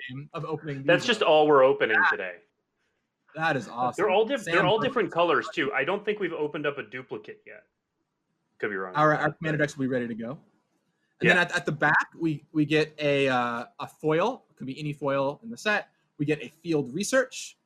[0.07, 0.83] play game of opening.
[0.83, 2.35] That's these just all we're opening today.
[3.35, 4.01] that is awesome.
[4.01, 4.57] They're all different.
[4.57, 5.71] They're all different colors too.
[5.73, 7.63] I don't think we've opened up a duplicate yet.
[8.59, 8.95] Could be wrong.
[8.95, 10.39] Our, our commander decks will be ready to go.
[11.21, 14.43] And then at, at the back, we we get a uh, a foil.
[14.49, 15.89] It could be any foil in the set.
[16.17, 17.57] We get a field research.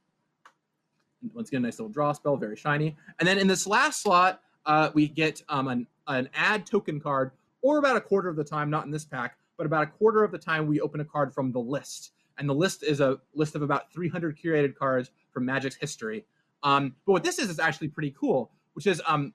[1.34, 2.96] Once again, a nice little draw spell, very shiny.
[3.20, 7.32] And then in this last slot, uh, we get um, an an add token card,
[7.62, 10.24] or about a quarter of the time, not in this pack, but about a quarter
[10.24, 12.14] of the time, we open a card from the list.
[12.38, 16.26] And the list is a list of about 300 curated cards from Magic's history.
[16.64, 19.34] Um, but what this is is actually pretty cool, which is um,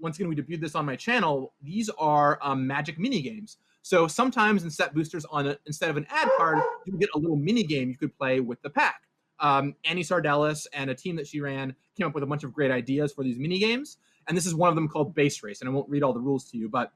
[0.00, 1.52] once again we debuted this on my channel.
[1.62, 3.56] These are um, Magic mini games.
[3.82, 7.18] So sometimes in set boosters, on a, instead of an ad card, you get a
[7.18, 9.02] little mini game you could play with the pack.
[9.40, 12.52] Um, Annie Sardellis and a team that she ran came up with a bunch of
[12.52, 15.60] great ideas for these mini games, and this is one of them called Base Race.
[15.60, 16.92] And I won't read all the rules to you, but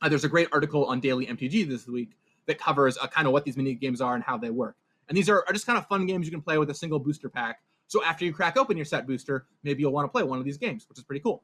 [0.00, 2.10] uh, there's a great article on Daily MTG this week
[2.46, 4.76] that covers uh, kind of what these mini games are and how they work.
[5.08, 6.98] And these are, are just kind of fun games you can play with a single
[6.98, 7.60] booster pack.
[7.86, 10.44] So after you crack open your set booster, maybe you'll want to play one of
[10.44, 11.42] these games, which is pretty cool.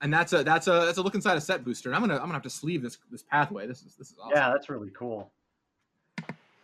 [0.00, 1.90] And that's a that's a that's a look inside a set booster.
[1.90, 3.66] And I'm gonna I'm gonna have to sleeve this this pathway.
[3.66, 4.32] This is this is awesome.
[4.34, 5.30] Yeah, that's really cool.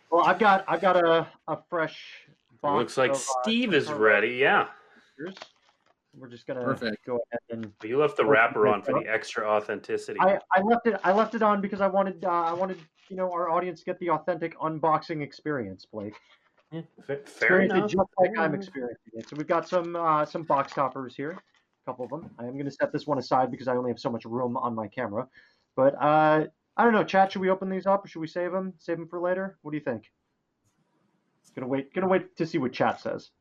[0.09, 2.23] Well, I've got I've got a, a fresh
[2.61, 2.79] box.
[2.79, 4.29] Looks like of, uh, Steve is ready.
[4.29, 4.67] Yeah,
[5.17, 5.35] boosters.
[6.19, 7.05] We're just gonna Perfect.
[7.05, 10.19] go ahead and but you left the wrapper on for the extra authenticity.
[10.19, 13.15] I, I left it I left it on because I wanted uh, I wanted you
[13.15, 16.15] know our audience to get the authentic unboxing experience, Blake.
[16.71, 17.91] Yeah, fair Experience it enough.
[17.91, 19.29] just like Fair I'm experiencing it.
[19.29, 21.31] So we've got some uh, some box toppers here.
[21.31, 22.29] A couple of them.
[22.39, 24.57] I am going to set this one aside because I only have so much room
[24.57, 25.27] on my camera.
[25.77, 27.31] But uh, I don't know, chat.
[27.31, 28.73] Should we open these up or should we save them?
[28.79, 29.57] Save them for later.
[29.61, 30.11] What do you think?
[31.55, 31.93] Gonna wait.
[31.93, 33.31] Gonna wait to see what chat says.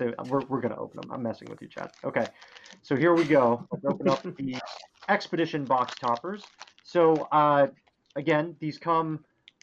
[0.00, 1.12] They- We're, we're gonna open them.
[1.12, 1.94] I'm messing with you, chat.
[2.04, 2.26] Okay,
[2.82, 3.66] so here we go.
[3.70, 4.56] Let's open up the
[5.10, 6.42] expedition box toppers.
[6.82, 7.66] So uh,
[8.16, 9.22] again, these come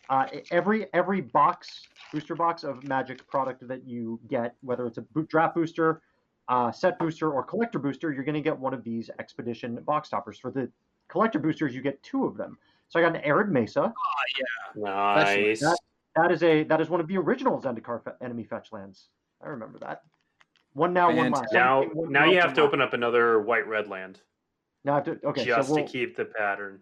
[0.09, 5.01] uh, every every box booster box of Magic product that you get, whether it's a
[5.01, 6.01] boot draft booster,
[6.49, 10.07] uh, set booster, or collector booster, you're going to get one of these expedition box
[10.09, 10.37] toppers.
[10.39, 10.69] For the
[11.09, 12.57] collector boosters, you get two of them.
[12.89, 13.91] So I got an Arid Mesa.
[14.37, 14.81] Yeah.
[15.25, 15.59] Nice.
[15.61, 15.79] That-
[16.15, 19.09] That is a that is one of the original Zendikar fe- enemy fetch lands.
[19.43, 20.01] I remember that.
[20.77, 21.51] One now, one last.
[21.53, 24.21] Now, One now you have to open up another white red land
[24.85, 26.81] Now I have to, okay, just so we'll, to keep the pattern.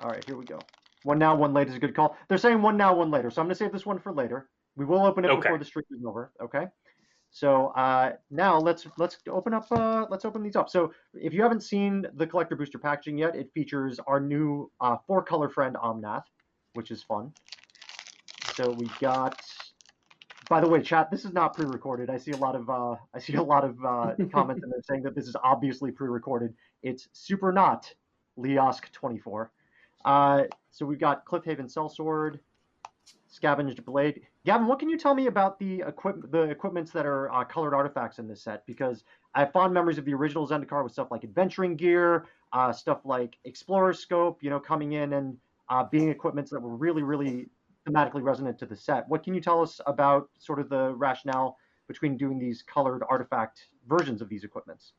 [0.00, 0.58] all right, here we go.
[1.04, 2.14] One now, one late is a good call.
[2.28, 4.50] They're saying one now, one later, so I'm going to save this one for later.
[4.76, 5.40] We will open it Okay.
[5.40, 6.30] before the stream is over.
[6.42, 6.66] Okay.
[7.30, 10.68] So uh, now let's let's open up uh, let's open these up.
[10.68, 14.98] So if you haven't seen the collector booster packaging yet, it features our new uh,
[15.06, 16.24] four color friend Omnath,
[16.74, 17.32] which is fun.
[18.54, 19.40] So we got.
[20.48, 22.10] By the way, chat, this is not pre-recorded.
[22.10, 24.82] I see a lot of uh, I see a lot of uh, comments and they're
[24.88, 26.54] saying that this is obviously pre-recorded.
[26.82, 27.92] It's super not
[28.38, 29.50] Leosk 24.
[30.04, 32.40] Uh, so we've got Cliffhaven Sellsword,
[33.28, 34.22] Scavenged Blade.
[34.44, 37.74] Gavin, what can you tell me about the equip the equipments that are uh, colored
[37.74, 38.66] artifacts in this set?
[38.66, 42.72] Because I have fond memories of the original Zendikar with stuff like adventuring gear, uh,
[42.72, 47.02] stuff like Explorer Scope, you know, coming in and uh, being equipments that were really,
[47.02, 47.48] really
[47.88, 49.08] thematically resonant to the set.
[49.08, 51.56] What can you tell us about sort of the rationale
[51.88, 54.92] between doing these colored artifact versions of these equipments?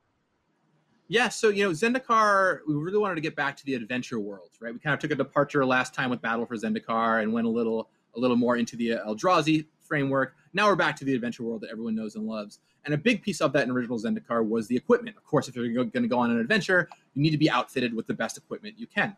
[1.08, 4.50] Yeah, so you know, Zendikar, we really wanted to get back to the adventure world,
[4.62, 4.74] right?
[4.74, 7.50] We kind of took a departure last time with Battle for Zendikar and went a
[7.50, 10.36] little a little more into the uh, Eldrazi framework.
[10.54, 12.60] Now we're back to the adventure world that everyone knows and loves.
[12.86, 15.18] And a big piece of that in original Zendikar was the equipment.
[15.18, 17.94] Of course, if you're going to go on an adventure, you need to be outfitted
[17.94, 19.16] with the best equipment you can.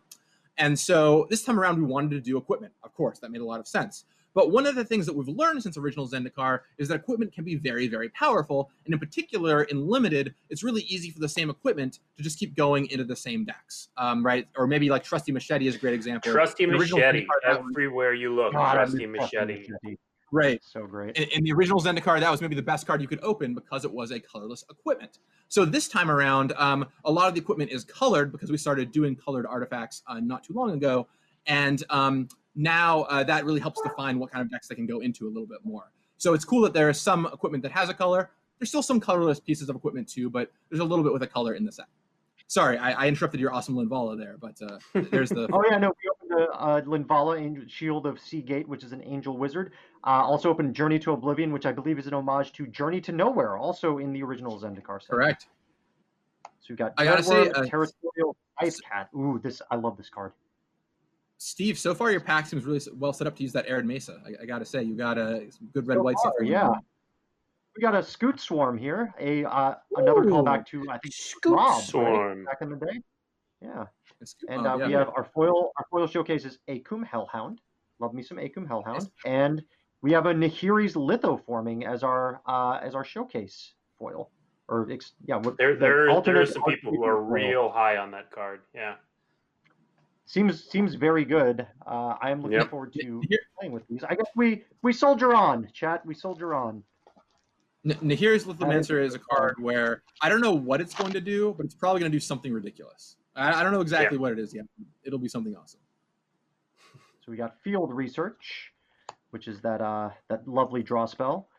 [0.57, 2.73] And so this time around, we wanted to do equipment.
[2.83, 4.05] Of course, that made a lot of sense.
[4.35, 7.45] But one of the things that we've learned since original Zendikar is that equipment can
[7.45, 8.69] be very, very powerful.
[8.83, 12.53] And in particular, in limited, it's really easy for the same equipment to just keep
[12.53, 14.45] going into the same decks, um, right?
[14.57, 16.33] Or maybe like Trusty Machete is a great example.
[16.33, 17.25] Trusty machete.
[17.25, 19.67] Zendikar, Everywhere you look, God, trusty Trusty machete.
[19.69, 19.97] Machete.
[20.35, 20.61] Right.
[20.65, 21.15] So great.
[21.15, 23.85] In, in the original Zendikar, that was maybe the best card you could open because
[23.85, 25.19] it was a colorless equipment.
[25.47, 28.91] So this time around, um, a lot of the equipment is colored because we started
[28.91, 31.07] doing colored artifacts uh, not too long ago,
[31.47, 34.99] and um, now uh, that really helps define what kind of decks they can go
[34.99, 35.93] into a little bit more.
[36.17, 38.31] So it's cool that there is some equipment that has a color.
[38.59, 41.27] There's still some colorless pieces of equipment too, but there's a little bit with a
[41.27, 41.85] color in the set.
[42.47, 44.77] Sorry, I, I interrupted your awesome Linvala there, but uh,
[45.11, 48.83] there's the Oh yeah, no, we opened the uh, Linvala Angel, Shield of Seagate, which
[48.83, 49.73] is an angel wizard.
[50.03, 53.11] Uh, also opened Journey to Oblivion, which I believe is an homage to Journey to
[53.11, 55.09] Nowhere, also in the original Zendikar set.
[55.09, 55.47] correct.
[56.61, 59.09] So we got I gotta say, uh, Territorial Ice Cat.
[59.15, 60.31] Ooh, this I love this card.
[61.37, 64.21] Steve, so far your pack seems really well set up to use that Arid Mesa.
[64.25, 66.47] I, I gotta say, you got a some good red So white far, stuff.
[66.47, 66.69] yeah.
[67.75, 70.29] We got a Scute Swarm here, a uh, another Ooh.
[70.31, 72.45] callback to I think Scute Mob right?
[72.45, 73.01] back in the day.
[73.61, 73.81] Yeah,
[74.21, 74.87] It's- and oh, uh, yeah.
[74.87, 75.71] we have our foil.
[75.77, 77.59] Our foil showcase is Akum Hellhound.
[77.99, 79.09] Love me some Akum Hellhound, Yes.
[79.25, 79.61] and
[80.01, 84.31] we have a Nahiri's Litho forming as our uh, as our showcase foil.
[84.67, 87.29] Or ex- yeah, what, There, the there, there are some people who are foil.
[87.29, 88.61] real high on that card.
[88.73, 88.95] Yeah.
[90.25, 91.67] Seems seems very good.
[91.85, 92.69] Uh, I am looking Yep.
[92.71, 93.21] forward to
[93.59, 94.03] playing with these.
[94.03, 96.05] I guess we we soldier on, chat.
[96.05, 96.83] We soldier on.
[97.85, 101.53] N- Nahir's Lithomancer is a card where I don't know what it's going to do,
[101.55, 103.17] but it's probably going to do something ridiculous.
[103.35, 104.65] I, I don't know exactly what it is yet.
[105.03, 105.81] It'll be something awesome.
[107.25, 108.71] So we got field research,
[109.31, 111.49] which is that uh, that lovely draw spell.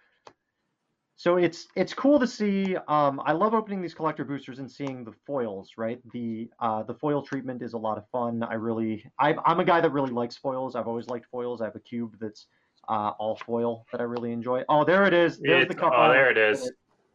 [1.16, 2.76] So it's it's cool to see.
[2.88, 5.72] Um, I love opening these collector boosters and seeing the foils.
[5.76, 8.42] Right, the uh, the foil treatment is a lot of fun.
[8.42, 10.76] I really, I, I'm a guy that really likes foils.
[10.76, 11.60] I've always liked foils.
[11.60, 12.46] I have a cube that's
[12.88, 14.62] uh, all foil that I really enjoy.
[14.68, 15.38] Oh, there it is.
[15.38, 15.92] There's It- the cup.
[15.94, 16.70] oh, there it is.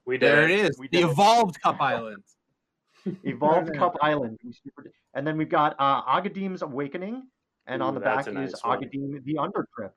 [0.05, 0.51] We did There it.
[0.51, 0.79] it is.
[0.79, 1.11] We The did it.
[1.11, 2.23] Evolved Cup Island.
[3.23, 4.39] Evolved Cup Island.
[5.13, 7.23] And then we've got uh, Agadeem's Awakening,
[7.67, 8.79] and on the back that's is nice one.
[8.81, 9.91] Agadim the Undercrypt.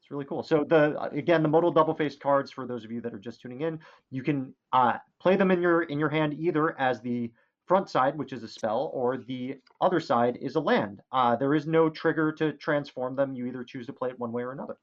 [0.00, 0.42] It's really cool.
[0.42, 3.40] So the again the modal double faced cards for those of you that are just
[3.42, 3.78] tuning in,
[4.10, 7.30] you can uh, play them in your in your hand either as the
[7.70, 11.02] front side, which is a spell, or the other side is a land.
[11.12, 13.32] Uh, there is no trigger to transform them.
[13.32, 14.76] You either choose to play it one way or another.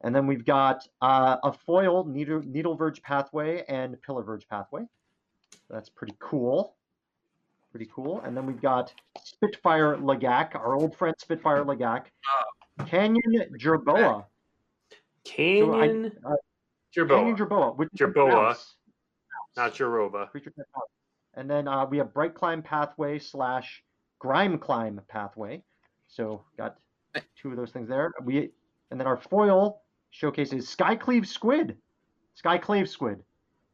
[0.00, 4.82] And then we've got uh, a foil needle, needle verge pathway and pillar verge pathway.
[5.70, 6.74] That's pretty cool.
[7.70, 8.20] Pretty cool.
[8.22, 12.06] And then we've got Spitfire Lagac, our old friend Spitfire Lagac.
[12.88, 13.22] Canyon
[13.60, 14.24] Jerboa.
[15.22, 16.34] Canyon uh,
[16.96, 17.16] Jerboa.
[17.16, 17.76] Canyon Jerboa.
[17.76, 18.32] Which is a Jerboa.
[18.32, 18.74] mouse.
[19.56, 20.26] Not your Roba.
[20.32, 20.95] Creature type monster.
[21.36, 23.82] And then uh, we have Bright Climb Pathway slash
[24.18, 25.62] Grime Climb Pathway.
[26.08, 26.76] So got
[27.40, 28.12] two of those things there.
[28.24, 28.50] We
[28.90, 31.76] and then our foil showcases Skyclave Squid.
[32.42, 33.22] Skyclave Squid,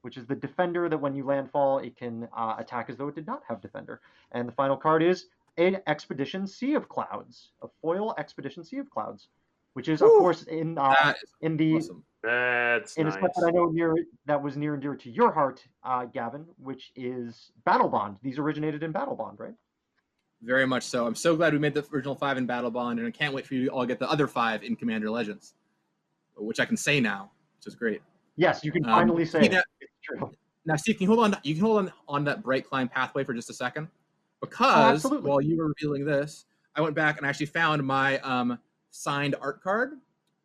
[0.03, 3.15] which is the defender that when you landfall, it can uh, attack as though it
[3.15, 4.01] did not have defender.
[4.33, 8.91] And the final card is an Expedition Sea of Clouds, a foil Expedition Sea of
[8.91, 9.29] Clouds,
[9.75, 12.05] which is of course in uh, is in the awesome.
[12.23, 13.19] That's in a nice.
[13.19, 13.95] spot that I know near
[14.27, 18.17] that was near and dear to your heart, uh, Gavin, which is Battle Bond.
[18.23, 19.55] These originated in Battlebond, right?
[20.43, 21.07] Very much so.
[21.07, 23.55] I'm so glad we made the original five in Battlebond, and I can't wait for
[23.55, 25.55] you to all get the other five in Commander Legends,
[26.37, 28.03] which I can say now, which is great.
[28.37, 29.53] Yes, you can Um, finally say see it.
[29.53, 30.31] that- it's true.
[30.65, 31.41] Now, Steve, can you hold on?
[31.43, 33.89] You can hold on on that Brightclimb Pathway for just a second,
[34.41, 38.59] because Oh, while you were revealing this, I went back and actually found my um,
[38.91, 39.99] signed art card,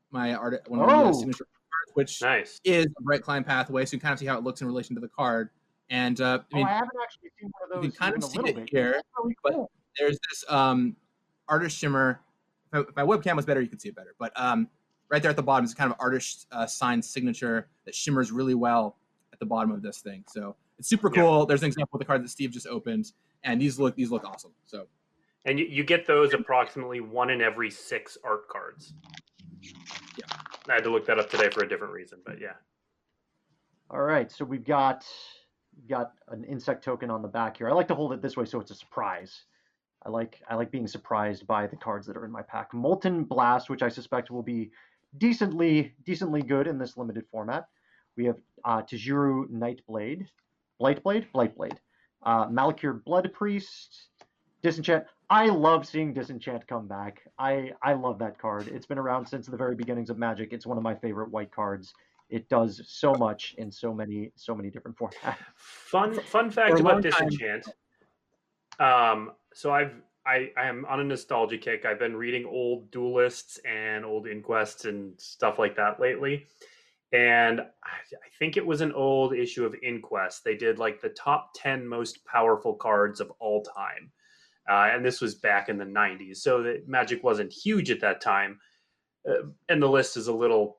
[0.10, 1.06] my art, one of Oh.
[1.06, 1.57] my signature cards,
[1.98, 2.62] which Nice.
[2.64, 4.94] is a Brightclimb Pathway, so you can kind of see how it looks in relation
[4.96, 5.50] to the card.
[5.90, 7.98] And uh, I Oh, mean, I haven't actually seen one of you those.
[7.98, 8.70] can kind of a see little it bit.
[8.70, 9.66] here, That's really but-
[9.98, 10.96] there's this um,
[11.48, 12.22] artist shimmer.
[12.72, 14.14] If, I, if my webcam was better, you could see it better.
[14.20, 14.68] But um,
[15.10, 18.54] right there at the bottom is kind of artist uh, signed signature that shimmers really
[18.54, 18.98] well
[19.34, 20.24] at the bottom of this thing.
[20.28, 21.22] So it's super Yeah.
[21.24, 21.46] cool.
[21.48, 23.12] There's an example of the card that Steve just opened,
[23.44, 24.52] and these look these look awesome.
[24.68, 24.86] So
[25.46, 28.94] And you, you get those approximately one in every six art cards.
[29.64, 30.26] Yeah.
[30.70, 32.54] I had to look that up today for a different reason, but yeah.
[33.90, 35.06] All right, so we've got
[35.88, 37.70] got an insect token on the back here.
[37.70, 39.44] I like to hold it this way so it's a surprise.
[40.06, 42.74] I like I like being surprised by the cards that are in my pack.
[42.74, 44.72] Molten Blast, which I suspect will be
[45.18, 47.68] decently decently good in this limited format.
[48.16, 50.26] We have uh, Tajuru Nightblade,
[50.82, 51.78] Blightblade, Blightblade,
[52.24, 54.10] uh, Malakir Blood Priest,
[54.64, 55.06] Disenchant.
[55.30, 57.22] I love seeing Disenchant come back.
[57.38, 58.68] I I love that card.
[58.70, 60.54] It's been around since the very beginnings of Magic.
[60.54, 61.94] It's one of my favorite white cards.
[62.30, 65.36] It does so much in so many so many different formats.
[65.56, 67.68] Fun fun fact about Disenchant.
[68.80, 69.94] Um, so I've
[70.26, 71.86] I, I am on a nostalgia kick.
[71.86, 76.46] I've been reading old duelists and old inquests and stuff like that lately.
[77.14, 80.44] And I, I think it was an old issue of Inquest.
[80.44, 84.12] They did like the top 10 most powerful cards of all time.
[84.70, 86.38] Uh, and this was back in the 90s.
[86.38, 88.60] So the Magic wasn't huge at that time.
[89.28, 90.78] Uh, and the list is a little.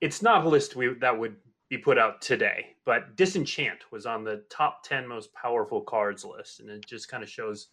[0.00, 1.36] It's not a list we, that would
[1.70, 6.60] be put out today, but Disenchant was on the top 10 most powerful cards list.
[6.60, 7.68] And it just kind of shows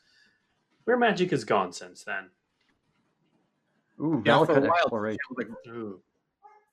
[0.85, 2.29] where Magic has gone since then.
[3.99, 5.19] Ooh, yeah, for a while, Exploration.
[5.29, 5.47] was like,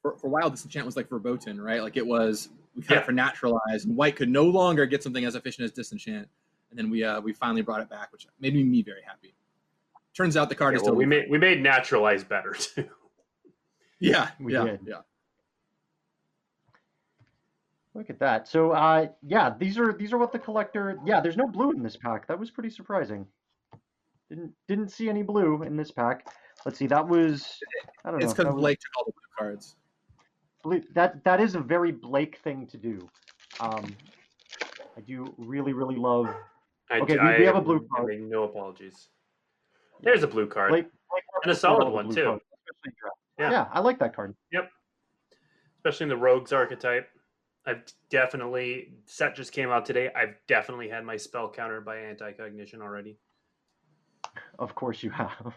[0.01, 1.83] for, for a while, Disenchant was like verboten, right?
[1.83, 3.01] Like it was we cut Yeah.
[3.01, 6.29] it for naturalized, and white could no longer get something as efficient as disenchant.
[6.71, 9.35] And then we uh, we finally brought it back, which made me, me very happy.
[10.15, 12.89] Turns out the card Yeah, is well, still we made we made naturalize better too.
[14.01, 14.81] yeah We yeah did.
[14.87, 14.95] yeah.
[17.95, 18.47] Look at that.
[18.47, 20.99] So, uh, yeah, these are these are what the collector.
[21.05, 22.27] Yeah, there's no blue in this pack.
[22.29, 23.27] That was pretty surprising.
[24.29, 26.27] Didn't didn't see any blue in this pack.
[26.65, 26.87] Let's see.
[26.87, 27.59] That was
[28.05, 28.25] I don't know.
[28.25, 29.77] It's that because was- Blake took all the blue cards.
[30.63, 33.09] Blake- that that is a very Blake thing to do.
[33.59, 33.97] Um,
[34.97, 36.29] I do really really love
[36.90, 38.20] I, Okay, we- we have a blue I card.
[38.20, 39.09] no apologies.
[40.03, 40.70] There's a blue card.
[40.70, 40.85] Blake.
[41.11, 42.24] Blake And a solid one, too.
[42.24, 43.16] cards, especially in draft.
[43.38, 43.51] Yeah.
[43.51, 44.35] yeah, I like that card.
[44.53, 44.70] Yep,
[45.77, 47.09] especially in the rogues archetype.
[47.66, 50.11] I've definitely set just came out today.
[50.16, 53.18] I've definitely had my spell countered by anti-cognition already.
[54.59, 55.55] Of course you have.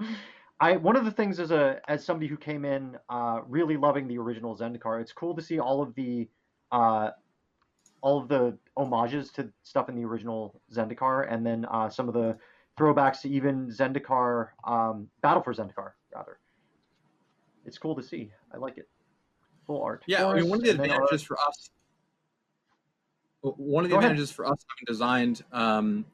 [0.60, 4.06] I one of the things as a as somebody who came in uh, really loving
[4.06, 6.28] the original Zendikar, it's cool to see all of the
[6.70, 7.10] uh,
[8.04, 12.12] all of the homages to stuff in the original Zendikar, and then uh, some of
[12.12, 12.36] the
[12.78, 16.38] throwbacks to even Zendikar um, Battle for Zendikar rather.
[17.64, 18.30] It's cool to see.
[18.52, 18.86] I like it.
[19.66, 20.04] Full art.
[20.06, 21.70] Yeah, I mean, one of the Forest, and then our- advantages for us,
[23.40, 24.10] one of the Go ahead.
[24.10, 26.04] advantages for us having designed, um,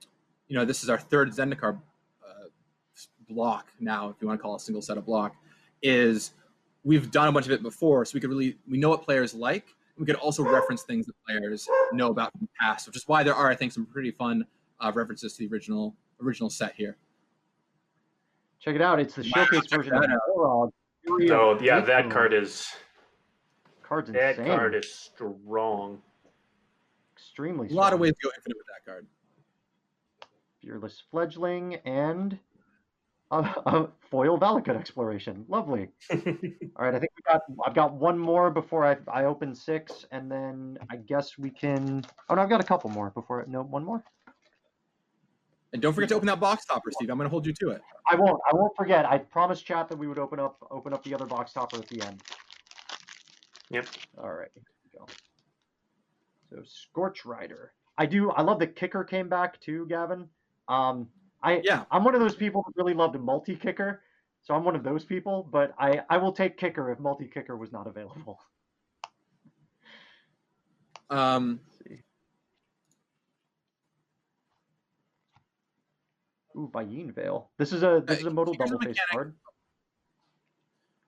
[0.47, 1.77] you know, this is our third Zendikar
[2.25, 2.47] uh,
[3.29, 5.35] block now, if you want to call a single set of block,
[5.83, 6.35] is
[6.85, 9.35] we've done a bunch of it before, so we could really we know what players
[9.35, 9.75] like.
[10.01, 13.23] We could also reference things that players know about from the past, which is why
[13.23, 14.47] there are, I think, some pretty fun
[14.81, 16.97] uh, references to the original original set here.
[18.61, 18.99] Check it out.
[18.99, 20.05] It's the Wow, showcase version of.
[20.35, 20.71] Moraug.
[21.05, 22.67] Fury of Oh yeah, that card is
[23.83, 24.47] Card's that insane.
[24.47, 26.01] card is strong.
[27.15, 29.07] extremely A lot of ways to go infinite with that card.
[30.63, 32.39] Fearless Fledgling, and
[33.31, 35.45] a, a foil Valakut exploration.
[35.49, 35.89] Lovely.
[36.13, 36.21] All
[36.85, 37.43] right, I think we got.
[37.65, 42.05] I've got one more before I I open six, and then I guess we can.
[42.29, 43.45] Oh no, I've got a couple more before.
[43.49, 44.03] No, one more.
[45.73, 47.11] And don't forget to open that box topper, Steve.
[47.11, 47.81] I'm going to hold you to it.
[48.11, 48.41] I won't.
[48.51, 49.07] I won't forget.
[49.07, 51.87] I promised chat that we would open up open up the other box topper at
[51.89, 52.21] the end.
[53.71, 53.87] Yep.
[54.19, 54.49] All right.
[54.55, 55.07] Here we go.
[56.51, 57.73] So Scorch Rider.
[57.97, 58.31] I do.
[58.33, 60.29] I love the kicker came back too, Gavin.
[60.69, 61.09] Um,
[61.43, 61.85] I Yeah.
[61.91, 64.03] I'm one of those people who really loved a multi kicker,
[64.43, 65.49] so I'm one of those people.
[65.51, 68.41] But I I will take kicker if multi kicker was not available.
[71.09, 71.61] Um.
[76.57, 77.51] Ooh, Beyeen Veil.
[77.59, 79.35] This is a this is a modal double face card.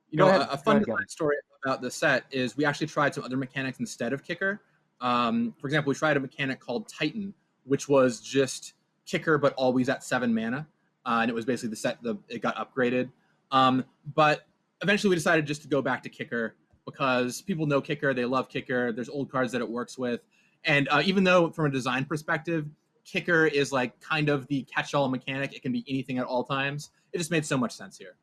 [0.08, 0.42] you Go know, ahead.
[0.42, 1.08] a, a fun ahead, design Gavin.
[1.08, 4.62] story about the set is we actually tried some other mechanics instead of kicker.
[5.00, 8.74] Um, for example, we tried a mechanic called Titan, which was just
[9.06, 10.66] kicker but always at seven mana,
[11.06, 12.02] uh, and it was basically the set.
[12.02, 13.10] The it got upgraded,
[13.50, 13.84] um,
[14.14, 14.46] but
[14.82, 18.48] eventually we decided just to go back to kicker because people know kicker, they love
[18.48, 18.92] kicker.
[18.92, 20.20] There's old cards that it works with,
[20.64, 22.66] and uh, even though from a design perspective,
[23.04, 25.54] kicker is like kind of the catch-all mechanic.
[25.54, 26.90] It can be anything at all times.
[27.12, 28.14] It just made so much sense here.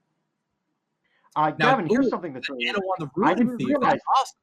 [1.35, 3.67] Uh, Now, Gavin, here's something that's really Anowon the I Ruin didn't Thief.
[3.67, 4.37] realize- That's awesome.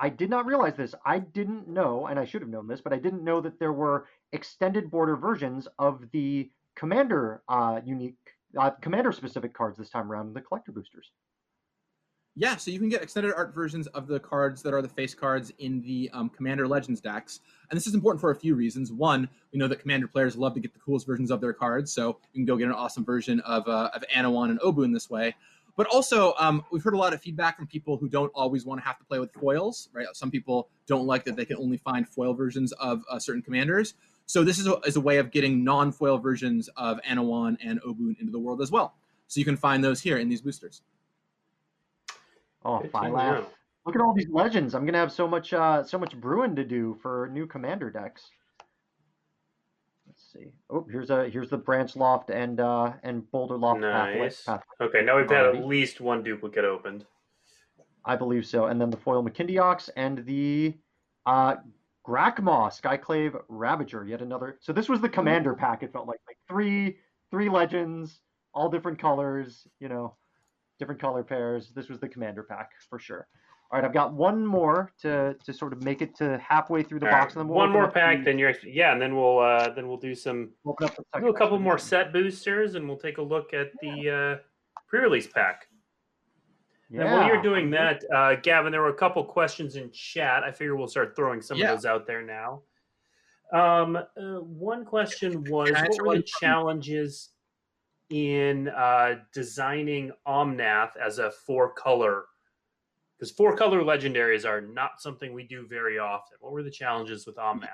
[0.00, 0.94] I did not realize this.
[1.04, 3.72] I didn't know, and I should have known this, but I didn't know that there
[3.72, 8.16] were extended border versions of the commander uh, unique,
[8.58, 11.10] uh, commander specific cards this time around in the collector boosters.
[12.36, 15.14] Yeah, so you can get extended art versions of the cards that are the face
[15.14, 17.40] cards in the um, Commander Legends decks.
[17.68, 18.92] And this is important for a few reasons.
[18.92, 21.92] One, we know that Commander players love to get the coolest versions of their cards,
[21.92, 25.10] so you can go get an awesome version of, uh, of Anowon and Obuun this
[25.10, 25.34] way.
[25.80, 28.82] But also, um, we've heard a lot of feedback from people who don't always want
[28.82, 30.06] to have to play with foils, right?
[30.12, 33.94] Some people don't like that they can only find foil versions of uh, certain commanders.
[34.26, 38.20] So this is a, is a way of getting non-foil versions of Anowon and Obuun
[38.20, 38.92] into the world as well.
[39.26, 40.82] So you can find those here in these boosters.
[42.62, 43.32] Oh, Good to Phylath.
[43.32, 43.46] know.
[43.86, 44.74] Look at all these legends.
[44.74, 48.28] I'm gonna have so much uh, so much brewing to do for new commander decks.
[50.32, 50.52] See.
[50.68, 54.20] Oh, here's a here's the Branchloft and uh, and Boulderloft pathway.
[54.20, 54.42] Nice.
[54.44, 54.64] pathway.
[54.80, 57.04] Okay, now we've had at least one duplicate opened.
[58.04, 58.66] I believe so.
[58.66, 60.74] And then the foil Makindi Ox and the
[61.26, 61.56] uh,
[62.06, 64.56] Skyclave Ravager, yet another.
[64.60, 65.82] So this was the commander pack.
[65.82, 66.98] It felt like like three
[67.30, 68.20] three legends,
[68.54, 69.66] all different colors.
[69.80, 70.14] You know,
[70.78, 71.70] different color pairs.
[71.74, 73.26] This was the commander pack for sure.
[73.72, 77.00] All right, I've got one more to to sort of make it to halfway through
[77.00, 79.00] the All box, right, and then we'll one more pack, the- then you're yeah, and
[79.00, 81.78] then we'll uh, then we'll do some open up the we'll do a couple more
[81.78, 84.10] set boosters, and we'll take a look at the
[84.40, 84.42] uh,
[84.88, 85.68] pre-release pack.
[86.90, 87.02] Yeah.
[87.02, 90.42] And while you're doing that, uh, Gavin, there were a couple questions in chat.
[90.42, 91.70] I figure we'll start throwing some Yeah.
[91.70, 92.62] of those out there now.
[93.52, 97.30] Um, uh, one question was, what were the challenges
[98.08, 102.24] in uh, designing Omnath as a four-color?
[103.20, 106.38] Because four-color legendaries are not something we do very often.
[106.40, 107.68] What were the challenges with Omnath?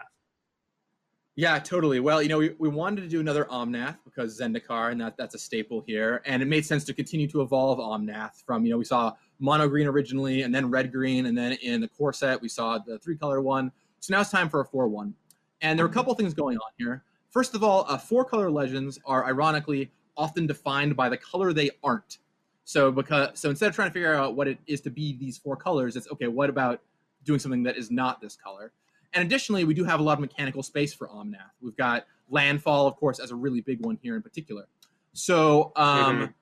[1.36, 2.00] Yeah, totally.
[2.00, 5.36] Well, you know, we, we wanted to do another Omnath because Zendikar, and that, that's
[5.36, 6.20] a staple here.
[6.24, 9.68] And it made sense to continue to evolve Omnath from, you know, we saw mono
[9.68, 12.98] green originally, and then red green, and then in the core set, we saw the
[12.98, 13.70] three color one.
[14.00, 15.14] So now it's time for a 4 1.
[15.60, 17.04] And there are a couple things going on here.
[17.30, 21.70] First of all, uh, four color legends are ironically often defined by the color they
[21.84, 22.18] aren't.
[22.66, 25.38] So because so instead of trying to figure out what it is to be these
[25.38, 26.80] four colors, it's okay, what about
[27.24, 28.72] doing something that is not this color?
[29.14, 31.52] And additionally, we do have a lot of mechanical space for Omnath.
[31.62, 34.66] We've got Landfall, of course, as a really big one here in particular.
[35.12, 36.34] So, um, Mhm.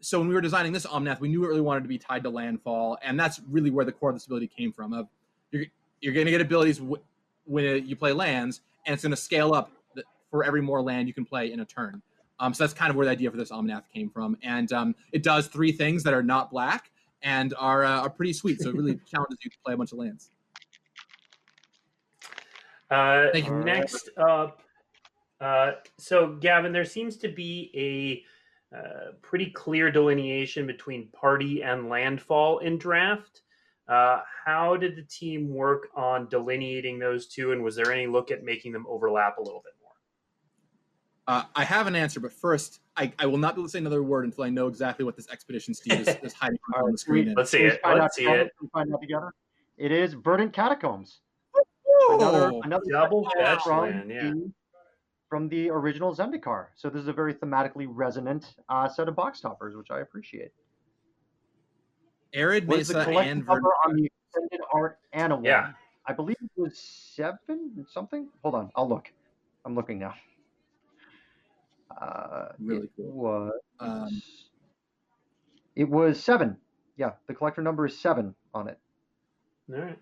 [0.00, 2.22] so when we were designing this Omnath, we knew it really wanted to be tied
[2.24, 4.92] to Landfall, and that's really where the core of this ability came from.
[4.92, 5.08] Of
[5.52, 5.64] you're
[6.02, 7.02] you're going to get abilities w-
[7.46, 9.72] when you play lands, and it's going to scale up
[10.30, 12.02] for every more land you can play in a turn.
[12.38, 14.94] Um, so that's kind of where the idea for this Omnath came from, and um,
[15.12, 16.90] it does three things that are not black
[17.22, 18.60] and are uh, are pretty sweet.
[18.60, 20.30] So it really challenges you to play a bunch of lands.
[22.90, 23.64] Uh, Thank you.
[23.64, 24.62] next up,
[25.40, 31.88] uh, so Gavin, there seems to be a uh, pretty clear delineation between party and
[31.88, 33.42] landfall in draft.
[33.88, 38.30] Uh, how did the team work on delineating those two, and was there any look
[38.30, 39.75] at making them overlap a little bit more?
[41.28, 43.78] Uh, I have an answer, but first, I, I will not be able to say
[43.80, 46.84] another word until I know exactly what this expedition steed is, is hiding All on
[46.86, 47.34] right, the screen.
[47.36, 47.82] Let's see Please it.
[47.82, 48.52] find Let's out see it.
[48.72, 49.34] Find out together.
[49.76, 51.20] It is Verdant Catacombs.
[51.84, 52.16] Whoa!
[52.16, 54.22] Another, another Double set fetch from land, yeah.
[54.30, 54.52] the,
[55.28, 56.66] from the original Zendikar.
[56.76, 60.52] So this is a very thematically resonant uh, set of box toppers, which I appreciate.
[62.32, 63.74] Arid What is the Mesa collection and number Verdant.
[63.86, 65.44] on the extended art animal?
[65.44, 65.72] Yeah.
[66.06, 68.28] I believe it was seven something.
[68.42, 69.10] Hold on, I'll look.
[69.64, 70.14] I'm looking now.
[72.00, 73.12] Uh, Really it cool.
[73.12, 74.22] Was, Um,
[75.74, 76.56] it was seven.
[76.96, 78.78] Yeah, the collector number is seven on it.
[79.72, 79.98] All right.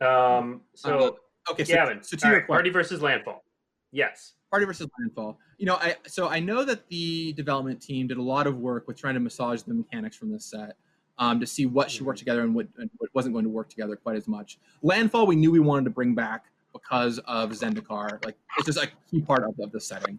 [0.00, 1.16] Um, so,
[1.48, 3.44] Uh, okay, so, Gavin, so to all your right, party versus landfall.
[3.92, 4.34] Yes.
[4.50, 5.38] Party versus Landfall.
[5.58, 8.86] You know, I so I know that the development team did a lot of work
[8.86, 10.76] with trying to massage the mechanics from this set.
[11.18, 13.70] um, to see what should work together and what, and what wasn't going to work
[13.70, 14.58] together quite as much.
[14.82, 16.44] Landfall, we knew we wanted to bring back
[16.74, 18.22] because of Zendikar.
[18.22, 20.18] Like it's just a key part of, of the setting.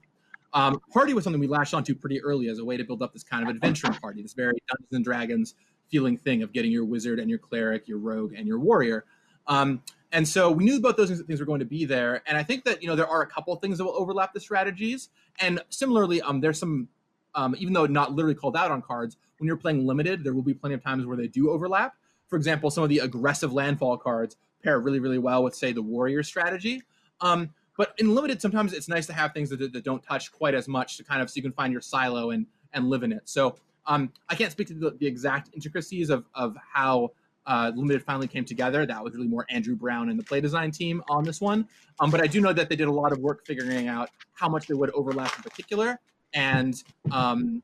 [0.58, 3.14] Um, party was something we latched onto pretty early as a way to build up
[3.14, 5.54] this kind of adventuring party, this very Dungeons and Dragons
[5.88, 9.06] feeling thing of getting your wizard and your cleric, your rogue and your warrior.
[9.46, 12.24] Um, and so we knew both those things were going to be there.
[12.26, 14.40] And I think that you know there are a couple things that will overlap the
[14.40, 15.10] strategies.
[15.40, 16.88] And similarly, um, there's some,
[17.36, 20.42] um, even though not literally called out on cards, when you're playing limited, there will
[20.42, 21.94] be plenty of times where they do overlap.
[22.30, 25.84] For example, some of the aggressive landfall cards pair really, really well with, say, the
[25.84, 26.82] warrior strategy.
[27.22, 30.56] Um, but in limited, sometimes it's nice to have things that, that don't touch quite
[30.56, 33.14] as much to kind of so you can find your silo and and live in
[33.14, 33.22] it.
[33.26, 33.56] So
[33.86, 37.12] um, I can't speak to the, the exact intricacies of of how
[37.46, 38.86] uh, Limited finally came together.
[38.86, 41.68] That was really more Andrew Brown and the play design team on this one.
[42.00, 44.50] Um, but I do know that they did a lot of work figuring out how
[44.50, 45.98] much they would overlap in particular
[46.34, 47.64] and um,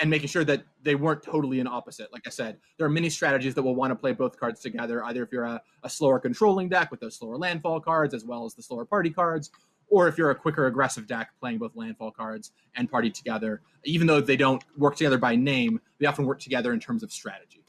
[0.00, 2.12] and making sure that they weren't totally an opposite.
[2.12, 5.04] Like I said, there are many strategies that will want to play both cards together,
[5.04, 8.44] either if you're a, a slower controlling deck with those slower landfall cards as well
[8.44, 9.50] as the slower party cards,
[9.88, 13.60] or if you're a quicker aggressive deck playing both landfall cards and party together.
[13.84, 17.12] Even though they don't work together by name, they often work together in terms of
[17.12, 17.64] strategy.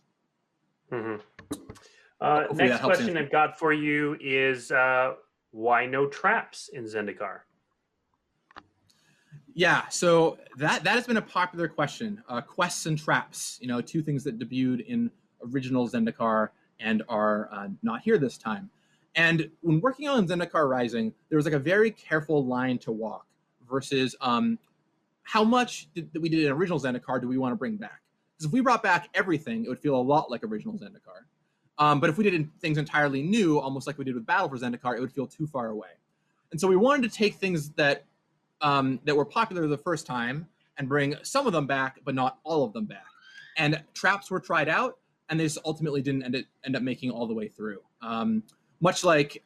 [0.92, 1.22] Mm-hmm.
[2.22, 3.20] Uh, next question answer.
[3.20, 5.14] I've got for you is uh,
[5.52, 7.42] why no traps in Zendikar?
[9.58, 12.22] Yeah, so that that has been a popular question.
[12.28, 15.10] Uh, quests and traps, you know, two things that debuted in
[15.42, 16.50] original Zendikar
[16.82, 18.70] and are uh, not here this time.
[19.16, 23.26] And when working on Zendikar Rising, there was like a very careful line to walk
[23.70, 24.60] versus um,
[25.24, 28.02] how much did, that we did in original Zendikar do we want to bring back?
[28.34, 31.24] Because if we brought back everything, it would feel a lot like original Zendikar.
[31.78, 34.58] Um, but if we did things entirely new, almost like we did with Battle for
[34.58, 35.90] Zendikar, it would feel too far away.
[36.52, 38.04] And so we wanted to take things that
[38.66, 40.48] um, that were popular the first time
[40.78, 43.06] and bring some of them back, but not all of them back.
[43.58, 44.98] And traps were tried out,
[45.30, 47.80] and they just ultimately didn't end, it, end up making all the way through.
[48.02, 48.44] Um,
[48.82, 49.44] much like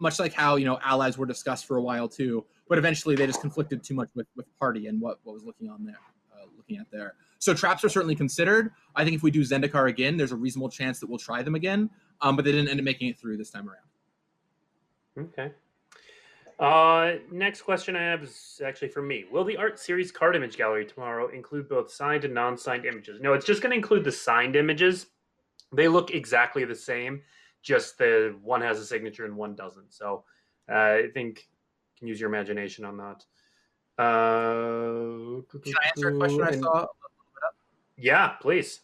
[0.00, 3.26] much like how you know allies were discussed for a while too, but eventually they
[3.26, 5.98] just conflicted too much with, with party and what, what was looking on there,
[6.34, 7.14] uh, looking at there.
[7.38, 8.72] So traps are certainly considered.
[8.94, 11.54] I think if we do Zendikar again, there's a reasonable chance that we'll try them
[11.54, 11.90] again.
[12.20, 15.26] Um, but they didn't end up making it through this time around.
[15.28, 15.52] Okay.
[16.58, 19.24] Uh, next question I have is actually for me.
[19.30, 23.20] Will the art series card image gallery tomorrow include both signed and non-signed images?
[23.20, 25.06] No, it's just going to include the signed images.
[25.72, 27.22] They look exactly the same,
[27.62, 29.92] just the one has a signature and one doesn't.
[29.92, 30.24] So
[30.68, 31.48] uh, I think
[31.94, 33.24] you can use your imagination on that.
[34.02, 36.86] Uh, can I answer a question I saw?
[37.96, 38.80] Yeah, please.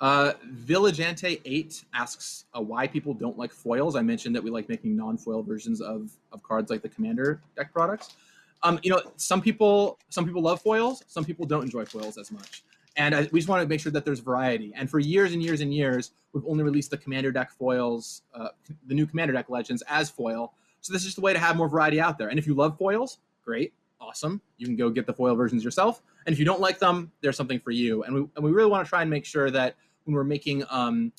[0.00, 0.34] Uh,
[0.66, 3.96] Villagente eight asks uh, why people don't like foils.
[3.96, 7.72] I mentioned that we like making non-foil versions of of cards like the Commander deck
[7.72, 8.16] products.
[8.62, 12.30] Um, you know, some people some people love foils, some people don't enjoy foils as
[12.30, 12.62] much,
[12.98, 14.72] and I, we just want to make sure that there's variety.
[14.74, 18.48] And for years and years and years, we've only released the Commander deck foils, uh,
[18.88, 20.52] the new Commander deck Legends as foil.
[20.82, 22.28] So this is just a way to have more variety out there.
[22.28, 24.40] And if you love foils, great awesome.
[24.58, 26.02] You can go get the foil versions yourself.
[26.26, 28.02] And if you don't like them, there's something for you.
[28.02, 29.74] And we, and we really want to try and make sure that
[30.06, 31.12] when we're making um,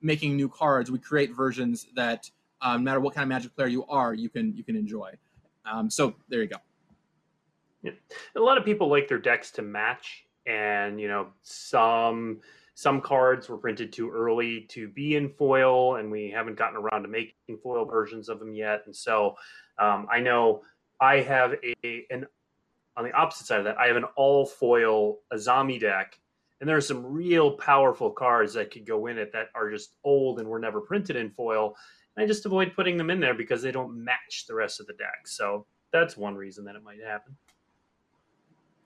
[0.00, 2.30] making new cards, we create versions that
[2.62, 5.12] um, no matter what kind of Magic player you are, you can you can enjoy.
[5.70, 6.56] Um, so there you go.
[7.82, 7.92] Yeah.
[8.36, 12.40] A lot of people like their decks to match, and you know some
[12.74, 17.02] some cards were printed too early to be in foil, and we haven't gotten around
[17.02, 18.82] to making foil versions of them yet.
[18.86, 19.34] And so
[19.78, 20.62] um, I know
[21.00, 22.26] I have a an
[22.96, 26.18] on the opposite side of that, I have an all foil Azami deck,
[26.60, 29.94] and there are some real powerful cards that could go in it that are just
[30.04, 31.76] old and were never printed in foil.
[32.16, 34.86] And I just avoid putting them in there because they don't match the rest of
[34.86, 35.26] the deck.
[35.26, 37.36] So that's one reason that it might happen.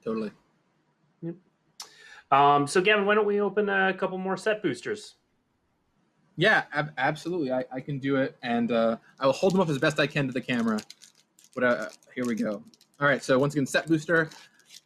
[0.04, 0.32] Totally.
[1.22, 1.34] Yep.
[2.30, 5.14] Um, so Gavin, why don't we open a couple more set boosters?
[6.36, 7.52] Yeah, ab- absolutely.
[7.52, 10.06] I, I can do it, and uh, I will hold them up as best I
[10.06, 10.80] can to the camera.
[11.54, 12.62] But uh, here we go.
[13.00, 14.30] All right, so once again, set booster.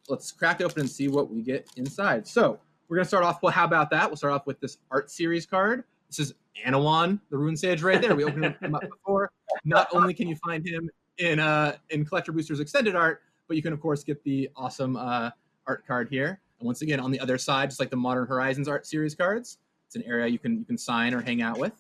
[0.09, 2.27] Let's crack it open and see what we get inside.
[2.27, 2.59] So
[2.89, 3.43] we're gonna start off.
[3.43, 4.09] Well, how about that?
[4.09, 5.85] We'll start off with this art series card.
[6.09, 6.35] This is
[6.65, 8.15] Anowon, the Ruin Sage, right there.
[8.15, 9.31] We opened him up before.
[9.65, 13.63] Not only can you find him in uh, in Collector Boosters extended art, but you
[13.63, 15.31] can of course get the awesome uh,
[15.67, 16.41] art card here.
[16.59, 19.59] And once again, on the other side, just like the Modern Horizons art series cards,
[19.87, 21.73] it's an area you can you can sign or hang out with.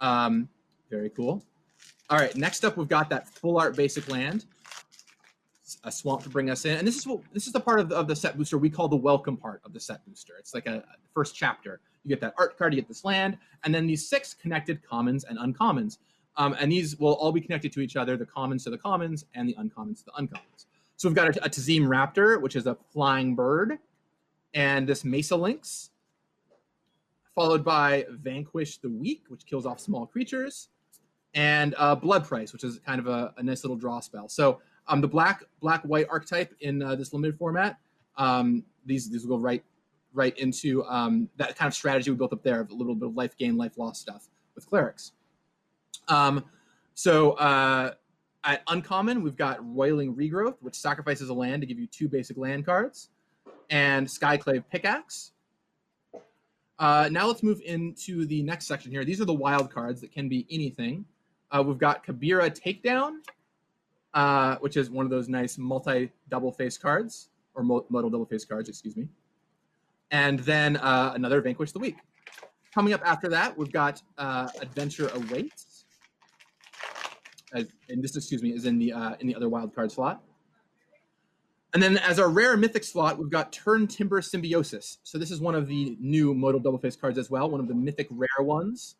[0.00, 0.48] Um,
[0.90, 1.42] very cool.
[2.10, 4.44] All right, next up, we've got that full art basic land,
[5.84, 7.88] a swamp to bring us in, and this is what this is the part of
[7.88, 10.34] the, of the set booster we call the welcome part of the set booster.
[10.38, 11.80] It's like a, a first chapter.
[12.04, 15.24] You get that art card, you get this land, and then these six connected commons
[15.24, 15.98] and uncommons,
[16.36, 19.24] um, and these will all be connected to each other: the commons to the commons,
[19.34, 20.66] and the uncommons to the uncommons.
[20.96, 23.78] So we've got a, a Tazeem Raptor, which is a flying bird,
[24.52, 25.90] and this Mesa Lynx,
[27.34, 30.68] followed by Vanquish the Weak, which kills off small creatures,
[31.34, 34.28] and uh, Blood Price, which is kind of a, a nice little draw spell.
[34.28, 37.78] So um, the black black white archetype in uh, this limited format,
[38.16, 39.62] um, these these will go right
[40.12, 43.08] right into um, that kind of strategy we built up there of a little bit
[43.08, 45.12] of life gain, life loss stuff with clerics.
[46.08, 46.44] Um,
[46.94, 47.94] so uh,
[48.44, 52.36] at uncommon, we've got Roiling Regrowth, which sacrifices a land to give you two basic
[52.36, 53.08] land cards,
[53.70, 55.32] and Skyclave Pickaxe.
[56.78, 59.04] Uh, now let's move into the next section here.
[59.04, 61.04] These are the wild cards that can be anything.
[61.50, 63.18] Uh, we've got Kabira Takedown,
[64.14, 68.44] uh, which is one of those nice multi double face cards, or modal double face
[68.44, 69.08] cards, excuse me.
[70.10, 71.96] And then uh, another Vanquish the Weak.
[72.72, 75.84] Coming up after that, we've got uh, Adventure Awaits.
[77.52, 80.22] As, and this, excuse me, is in the uh, in the other wild card slot.
[81.72, 84.98] And then as our rare mythic slot, we've got Turntimber Symbiosis.
[85.02, 87.66] So this is one of the new modal double face cards as well, one of
[87.66, 88.94] the mythic rare ones.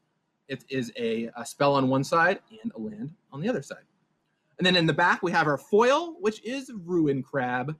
[0.48, 3.84] It is a, a, spell on one side and a land on the other side.
[4.58, 7.76] And then in the back, we have our foil, which is Ruin Crab.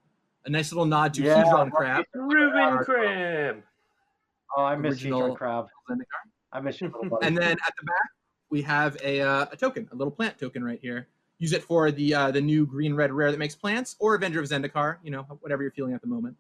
[0.47, 2.05] A nice little nod to yeah, Hedron Crab.
[2.15, 3.63] Ruin Crab.
[4.57, 5.67] Oh, I miss Hedron Crab.
[6.53, 6.93] I miss you.
[7.23, 8.11] and then at the back,
[8.51, 11.09] we have a, uh, a token, a little plant token right here
[11.39, 14.41] use it for the uh, the new green red rare that makes plants, or Avenger
[14.41, 14.97] of Zendikar.
[15.03, 16.37] You know, whatever you're feeling at the moment.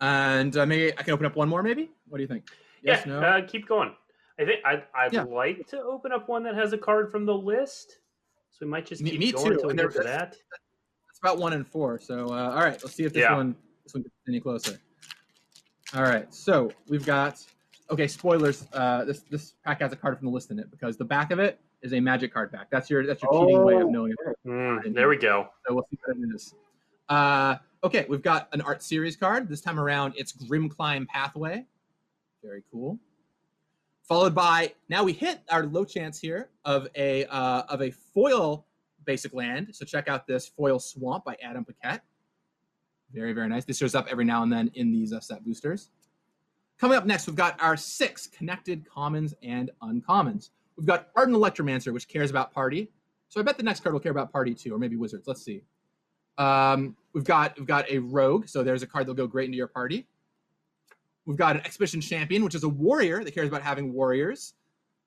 [0.00, 1.62] And uh, maybe I can open up one more.
[1.62, 1.90] Maybe.
[2.08, 2.44] What do you think?
[2.82, 3.20] Yes, yeah, no?
[3.20, 3.94] uh, keep going.
[4.38, 5.24] I think I'd, I'd yeah.
[5.24, 7.98] like to open up one that has a card from the list.
[8.60, 9.52] So we might just keep me, going too.
[9.52, 10.36] until we get to that.
[11.08, 11.98] It's about one in four.
[11.98, 13.34] So uh, all right, let's see if this yeah.
[13.34, 14.78] one this one gets any closer.
[15.94, 17.42] All right, so we've got
[17.90, 18.06] okay.
[18.06, 18.66] Spoilers.
[18.74, 21.30] Uh, this this pack has a card from the list in it because the back
[21.30, 22.68] of it is a magic card back.
[22.70, 23.90] That's your that's your oh, cheating way of oh.
[23.90, 24.36] knowing it.
[24.46, 25.48] Mm, there we go.
[25.66, 26.54] So we'll see what it is.
[27.08, 29.48] Uh, okay, we've got an art series card.
[29.48, 31.64] This time around, it's Grimclimb Pathway.
[32.44, 32.98] Very cool.
[34.10, 38.66] Followed by now we hit our low chance here of a uh, of a foil
[39.04, 39.68] basic land.
[39.70, 42.02] So check out this foil swamp by Adam Paquette.
[43.14, 43.64] Very very nice.
[43.64, 45.90] This shows up every now and then in these uh, set boosters.
[46.80, 50.50] Coming up next, we've got our six connected commons and uncommons.
[50.76, 52.90] We've got Ardent Electromancer, which cares about party.
[53.28, 55.28] So I bet the next card will care about party too, or maybe wizards.
[55.28, 55.62] Let's see.
[56.36, 59.56] Um, we've got we've got a rogue, so there's a card that'll go great into
[59.56, 60.08] your party.
[61.30, 64.54] We've got an expedition champion, which is a warrior that cares about having warriors,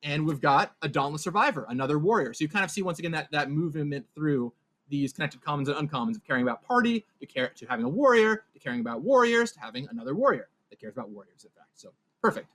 [0.03, 2.33] and we've got a dauntless survivor, another warrior.
[2.33, 4.53] So you kind of see once again that that movement through
[4.87, 8.45] these connected commons and uncommons of caring about party to care to having a warrior
[8.53, 11.43] to caring about warriors to having another warrior that cares about warriors.
[11.43, 11.89] In fact, so
[12.21, 12.47] perfect.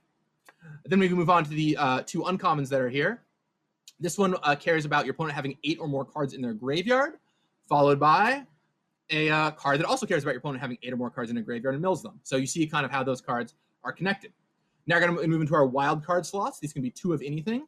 [0.85, 3.21] Then we can move on to the uh, two uncommons that are here.
[3.99, 7.19] This one uh, cares about your opponent having eight or more cards in their graveyard,
[7.67, 8.47] followed by
[9.11, 11.37] a uh, card that also cares about your opponent having eight or more cards in
[11.37, 12.19] a graveyard and mills them.
[12.23, 14.31] So you see kind of how those cards are connected.
[14.87, 16.59] Now we're going to move into our wild card slots.
[16.59, 17.67] These can be two of anything.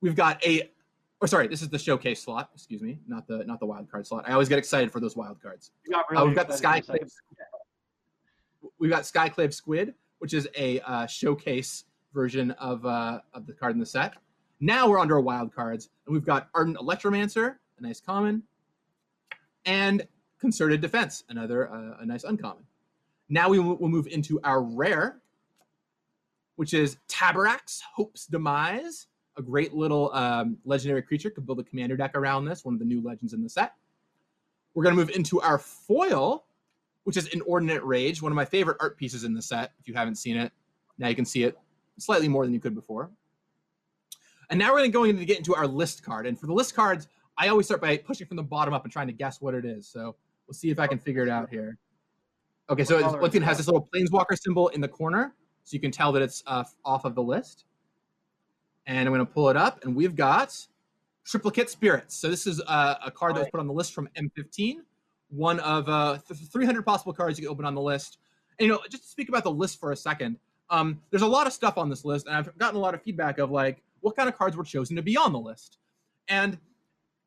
[0.00, 0.70] We've got a,
[1.20, 2.50] or sorry, this is the showcase slot.
[2.54, 4.24] Excuse me, not the not the wild card slot.
[4.28, 5.70] I always get excited for those wild cards.
[5.88, 7.10] Really uh, we've got the Skyclave.
[8.78, 13.72] We've got Skyclave Squid, which is a uh, showcase version of uh, of the card
[13.72, 14.14] in the set.
[14.60, 18.42] Now we're under our wild cards, and we've got Ardent Electromancer, a nice common,
[19.64, 20.06] and
[20.44, 22.64] Concerted Defense, another uh, a nice uncommon.
[23.30, 25.22] Now we will move into our rare,
[26.56, 29.06] which is Taborax, Hope's Demise,
[29.38, 31.30] a great little um, legendary creature.
[31.30, 33.72] Could build a commander deck around this, one of the new legends in the set.
[34.74, 36.44] We're going to move into our foil,
[37.04, 39.72] which is Inordinate Rage, one of my favorite art pieces in the set.
[39.80, 40.52] If you haven't seen it,
[40.98, 41.56] now you can see it
[41.96, 43.08] slightly more than you could before.
[44.50, 46.26] And now we're going to go into get into our list card.
[46.26, 48.92] And for the list cards, I always start by pushing from the bottom up and
[48.92, 49.88] trying to guess what it is.
[49.88, 50.16] So
[50.46, 51.78] we'll see if I can figure it out here.
[52.70, 55.34] Okay, so once again, it has this little planeswalker symbol in the corner,
[55.64, 57.66] so you can tell that it's uh, off of the list.
[58.86, 60.56] And I'm going to pull it up, and we've got
[61.24, 62.16] Triplicate Spirits.
[62.16, 64.76] So this is uh, a card that was put on the list from M15,
[65.28, 68.18] one of uh, 300 possible cards you can open on the list.
[68.58, 70.38] And, you know, just to speak about the list for a second,
[70.70, 73.02] um, there's a lot of stuff on this list, and I've gotten a lot of
[73.02, 75.78] feedback of like what kind of cards were chosen to be on the list.
[76.28, 76.58] And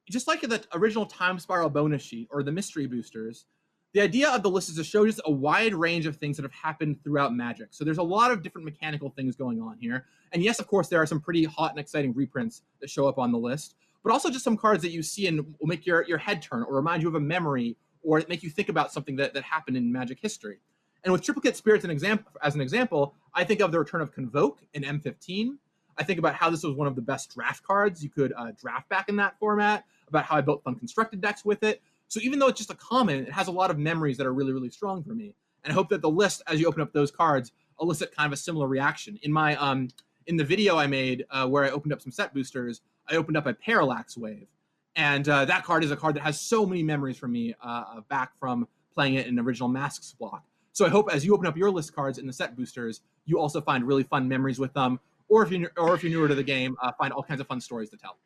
[0.10, 3.46] just like the original Time Spiral bonus sheet or the mystery boosters,
[3.94, 6.44] the idea of the list is to show just a wide range of things that
[6.44, 7.70] have happened throughout Magic.
[7.72, 10.06] So there's a lot of different mechanical things going on here.
[10.34, 13.18] And yes, of course, there are some pretty hot and exciting reprints that show up
[13.18, 16.06] on the list, but also just some cards that you see and will make your,
[16.06, 19.16] your head turn or remind you of a memory or make you think about something
[19.16, 20.60] that, that happened in Magic history.
[21.04, 24.12] And with Triplicate Spirits an example, as an example, I think of the return of
[24.12, 25.58] Convoke in M15.
[25.98, 28.52] I think about how this was one of the best draft cards you could uh,
[28.60, 31.82] draft back in that format, about how I built fun constructed decks with it.
[32.08, 34.34] So even though it's just a common, it has a lot of memories that are
[34.34, 35.34] really, really strong for me.
[35.64, 37.52] And I hope that the list, as you open up those cards,
[37.82, 39.20] elicit kind of a similar reaction.
[39.24, 39.90] In my um,
[40.26, 43.38] in the video I made uh, where I opened up some set boosters, I opened
[43.38, 44.48] up a Parallax Wave,
[44.96, 48.02] and uh, that card is a card that has so many memories for me uh,
[48.10, 50.44] back from playing it in original Masques block.
[50.74, 53.40] So I hope as you open up your list cards in the set boosters, you
[53.40, 56.36] also find really fun memories with them, or if you or if you're newer to
[56.36, 58.18] the game, uh, find all kinds of fun stories to tell.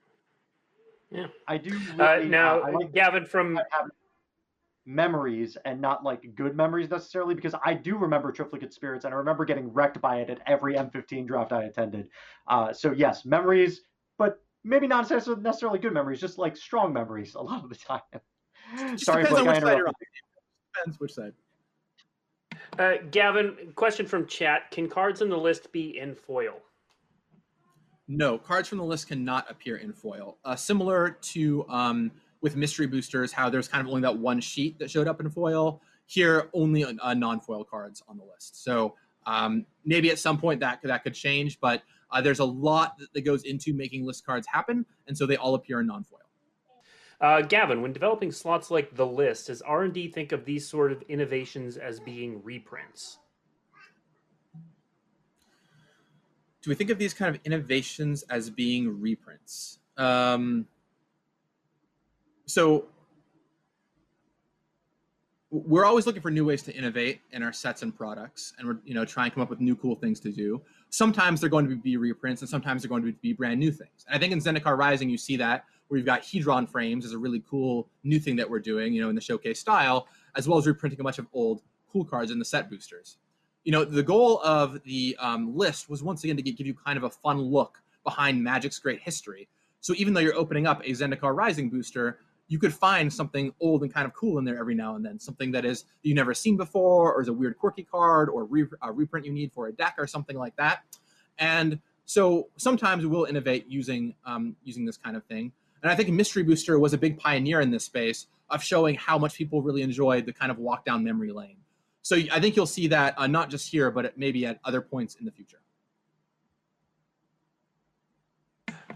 [1.11, 1.77] Yeah, I do.
[1.99, 3.59] Uh, now, uh, I like Gavin from
[4.85, 9.17] memories and not like good memories necessarily because I do remember Triplicate Spirits and I
[9.17, 12.07] remember getting wrecked by it at every M15 draft I attended.
[12.47, 13.81] Uh, so yes, memories,
[14.17, 17.75] but maybe not necessarily necessarily good memories, just like strong memories a lot of the
[17.75, 18.01] time.
[18.97, 19.93] Sorry, depends Blake, on which side you're on.
[20.75, 21.33] Depends which side.
[22.79, 26.61] uh, Gavin, question from chat: Can cards in the list be in foil?
[28.13, 30.37] No, cards from the list cannot appear in foil.
[30.43, 34.77] Uh, similar to um, with mystery boosters, how there's kind of only that one sheet
[34.79, 35.81] that showed up in foil.
[36.07, 38.65] Here, only uh, non-foil cards on the list.
[38.65, 38.95] So
[39.25, 43.13] um, maybe at some point that that could change, but uh, there's a lot that,
[43.13, 46.19] that goes into making list cards happen, and so they all appear in non-foil.
[47.21, 50.67] Uh, Gavin, when developing slots like the list, does R and D think of these
[50.67, 53.19] sort of innovations as being reprints?
[56.61, 59.79] Do we think of these kind of innovations as being reprints?
[59.97, 60.67] Um,
[62.45, 62.85] so
[65.49, 68.77] we're always looking for new ways to innovate in our sets and products, and we're
[68.85, 70.61] you know trying to come up with new cool things to do.
[70.89, 74.05] Sometimes they're going to be reprints, and sometimes they're going to be brand new things.
[74.07, 77.11] And I think in Zendikar Rising, you see that where you've got Hedron frames is
[77.11, 80.47] a really cool new thing that we're doing, you know, in the showcase style, as
[80.47, 83.17] well as reprinting a bunch of old cool cards in the set boosters
[83.63, 86.97] you know, the goal of the um, list was once again to give you kind
[86.97, 89.47] of a fun look behind Magic's great history.
[89.81, 93.81] So even though you're opening up a Zendikar Rising booster, you could find something old
[93.83, 96.33] and kind of cool in there every now and then, something that is you've never
[96.33, 99.67] seen before, or is a weird quirky card, or re- a reprint you need for
[99.67, 100.83] a deck, or something like that.
[101.37, 105.53] And so sometimes we'll innovate using um, using this kind of thing.
[105.81, 109.17] And I think Mystery Booster was a big pioneer in this space of showing how
[109.17, 111.55] much people really enjoyed the kind of walk down memory lane.
[112.01, 115.15] So I think you'll see that uh, not just here, but maybe at other points
[115.15, 115.59] in the future.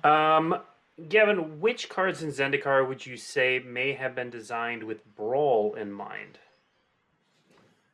[0.04, 0.60] Um,
[1.10, 5.92] Gavin, which cards in Zendikar would you say may have been designed with Brawl in
[5.92, 6.40] mind?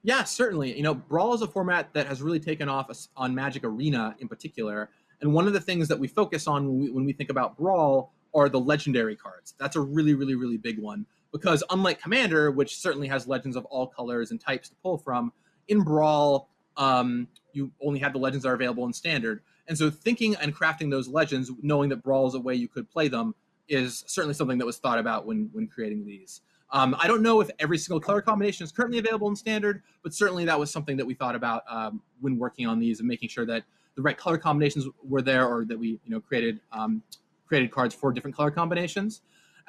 [0.03, 0.75] Yeah, certainly.
[0.75, 4.27] You know, Brawl is a format that has really taken off on Magic Arena in
[4.27, 4.89] particular.
[5.21, 7.57] And one of the things that we focus on when we, when we think about
[7.57, 9.53] Brawl are the legendary cards.
[9.59, 13.65] That's a really, really, really big one because unlike Commander, which certainly has legends of
[13.65, 15.31] all colors and types to pull from,
[15.67, 19.41] in Brawl, um, you only have the legends that are available in Standard.
[19.67, 22.89] And so thinking and crafting those legends, knowing that Brawl is a way you could
[22.89, 23.35] play them,
[23.69, 26.41] is certainly something that was thought about when, when creating these.
[26.71, 30.13] Um, I don't know if every single color combination is currently available in Standard, but
[30.13, 33.29] certainly that was something that we thought about um, when working on these and making
[33.29, 33.63] sure that
[33.95, 37.03] the right color combinations were there, or that we you know created um,
[37.45, 39.21] created cards for different color combinations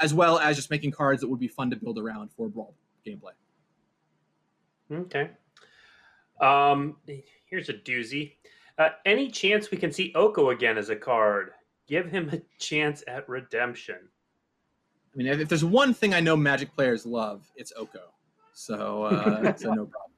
[0.02, 2.74] as well as just making cards that would be fun to build around for brawl
[3.06, 3.32] gameplay.
[4.92, 5.30] Okay.
[6.40, 6.96] Um,
[7.46, 8.32] here's a doozy.
[8.78, 11.52] Uh, any chance we can see Oko again as a card?
[11.86, 13.96] Give him a chance at redemption.
[15.14, 18.12] I mean, if there's one thing I know Magic players love, it's Oko.
[18.54, 20.12] So uh, it's a no problem.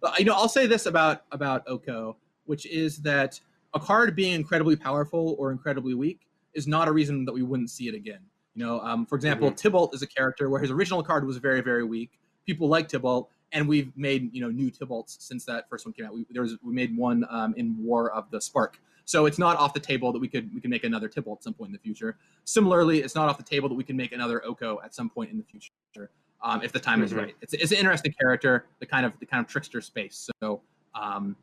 [0.00, 3.40] But, you know, I'll say this about about Oko, which is that
[3.74, 6.20] a card being incredibly powerful or incredibly weak
[6.54, 8.20] is not a reason that we wouldn't see it again.
[8.56, 9.68] You know, um, for example, mm-hmm.
[9.68, 12.18] Tibalt is a character where his original card was very, very weak.
[12.46, 16.06] People like Tibalt, and we've made you know new Tibalts since that first one came
[16.06, 16.14] out.
[16.14, 19.58] We, there was we made one um, in War of the Spark, so it's not
[19.58, 21.72] off the table that we could we can make another Tibalt at some point in
[21.74, 22.16] the future.
[22.44, 25.30] Similarly, it's not off the table that we can make another Oko at some point
[25.30, 26.10] in the future
[26.42, 27.04] um, if the time mm-hmm.
[27.04, 27.34] is right.
[27.42, 30.30] It's, it's an interesting character, the kind of the kind of trickster space.
[30.40, 30.62] So
[30.94, 31.36] um,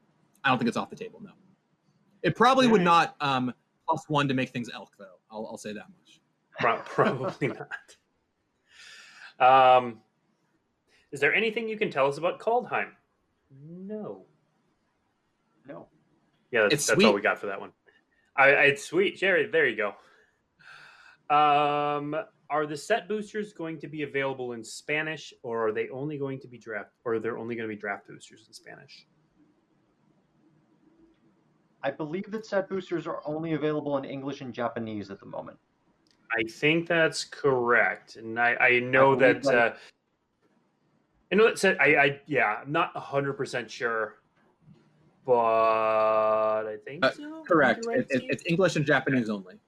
[0.44, 1.22] I don't think it's off the table.
[1.24, 1.32] No,
[2.24, 3.54] it probably would not um,
[3.88, 5.20] plus one to make things elk though.
[5.32, 6.22] I'll, I'll say that much.
[6.86, 7.52] Probably
[9.40, 9.78] not.
[9.78, 10.02] Um,
[11.12, 12.90] is there anything you can tell us about Kaldheim?
[13.62, 14.26] No.
[15.68, 15.88] No.
[16.52, 17.72] Yeah, that's, that's all we got for that one.
[18.36, 19.48] I, it's sweet, Jerry.
[19.48, 19.94] There you go.
[21.36, 22.16] Um,
[22.50, 26.40] are the set boosters going to be available in Spanish, or are they only going
[26.42, 29.08] to be draft, or are there only going to be draft boosters in Spanish?
[31.84, 35.58] I believe that set boosters are only available in English and Japanese at the moment.
[36.36, 39.44] I think that's correct, and I, I know I that.
[39.44, 39.76] that uh,
[41.32, 41.78] I know that said.
[41.80, 44.16] I, I yeah, I'm not hundred percent sure,
[45.26, 47.44] but I think uh, so.
[47.48, 47.86] Correct.
[47.86, 49.60] Right, it, it, it's English and Japanese only.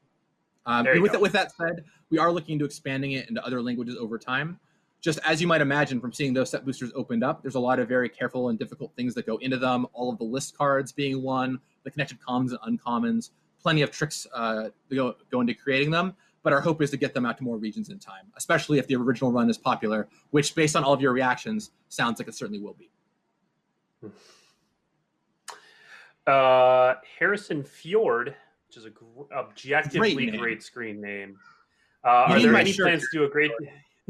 [0.65, 4.17] Um, with, with that said, we are looking into expanding it into other languages over
[4.17, 4.59] time.
[5.05, 7.77] just as you might imagine from seeing those set boosters opened up, there's a lot
[7.77, 9.85] of very careful and difficult things that go into them.
[9.93, 13.29] All of the list cards being one, the connected commons and uncommons,
[13.61, 16.15] plenty of tricks uh, go, go into creating them.
[16.45, 18.85] But our hope is to get them out to more regions in time, especially if
[18.85, 22.35] the original run is popular, which, based on all of your reactions, sounds like it
[22.35, 22.89] certainly will be.
[26.27, 28.35] Uh, Harrison Fjord,
[28.67, 31.37] which is a gr- objectively Great great, screen name.
[32.03, 33.51] Uh, are there any plans to do a great?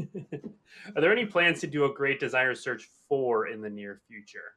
[0.00, 4.54] are there any plans to do a great designer search for in the near future?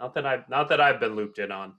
[0.00, 1.74] Not that I've not that I've been looped in on.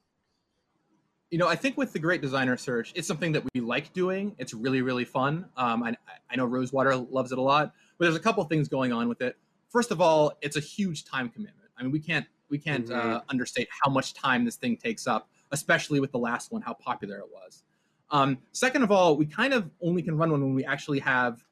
[1.31, 4.35] You know, I think with the Great Designer Search, it's something that we like doing.
[4.37, 5.45] It's really, really fun.
[5.57, 5.95] Um, I,
[6.29, 9.21] I know Rosewater loves it a lot, but there's a couple things going on with
[9.21, 9.37] it.
[9.69, 11.69] First of all, it's a huge time commitment.
[11.77, 15.29] I mean, we can't we can't uh, understate how much time this thing takes up,
[15.51, 17.63] especially with the last one, how popular it was.
[18.11, 21.43] Um, second of all, we kind of only can run one when we actually have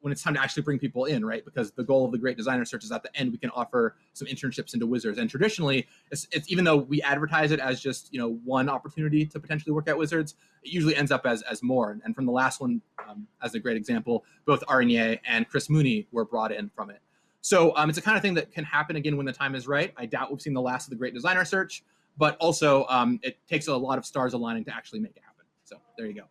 [0.00, 1.44] when it's time to actually bring people in, right?
[1.44, 3.96] Because the goal of the Great Designer Search is at the end we can offer
[4.12, 8.12] some internships into Wizards, and traditionally it's, it's even though we advertise it as just
[8.12, 11.62] you know one opportunity to potentially work at Wizards, it usually ends up as as
[11.62, 11.98] more.
[12.04, 15.68] And from the last one, um, as a great example, both Ari Nieh and Chris
[15.70, 17.00] Mooney were brought in from it.
[17.40, 19.68] So um, it's a kind of thing that can happen again when the time is
[19.68, 19.94] right.
[19.96, 21.84] I doubt we've seen the last of the Great Designer Search,
[22.18, 25.44] but also um, it takes a lot of stars aligning to actually make it happen.
[25.64, 26.22] So there you go.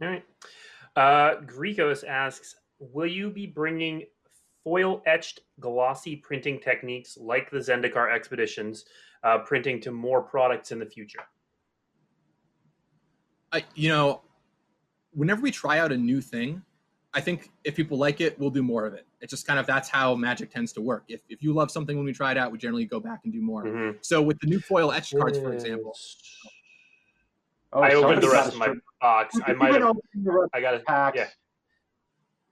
[0.00, 0.24] All right.
[0.98, 4.02] Uh, Grikos asks, will you be bringing
[4.64, 8.84] foil etched glossy printing techniques like the Zendikar expeditions,
[9.22, 11.20] uh, printing to more products in the future?
[13.52, 14.22] I, you know,
[15.12, 16.62] whenever we try out a new thing,
[17.14, 19.06] I think if people like it, we'll do more of it.
[19.20, 21.04] It's just kind of that's how magic tends to work.
[21.06, 23.32] If, if you love something when we try it out, we generally go back and
[23.32, 23.62] do more.
[23.62, 23.98] Mhm.
[24.00, 25.96] So with the new foil etched cards, for example,
[27.72, 29.38] Oh, I opened the rest of my box.
[29.46, 29.82] I might have.
[29.82, 30.84] opening the rest I got of it.
[30.86, 31.16] the packs.
[31.16, 31.28] Yeah.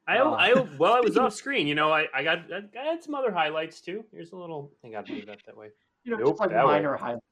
[0.07, 0.19] I.
[0.19, 1.67] I, well, I was off screen.
[1.67, 4.05] You know, I, I got, I had some other highlights too.
[4.12, 4.71] Here's a little.
[4.85, 5.69] I got to do that that way.
[6.05, 6.75] You know, Nope, just like that way.
[6.75, 7.23] minor highlights.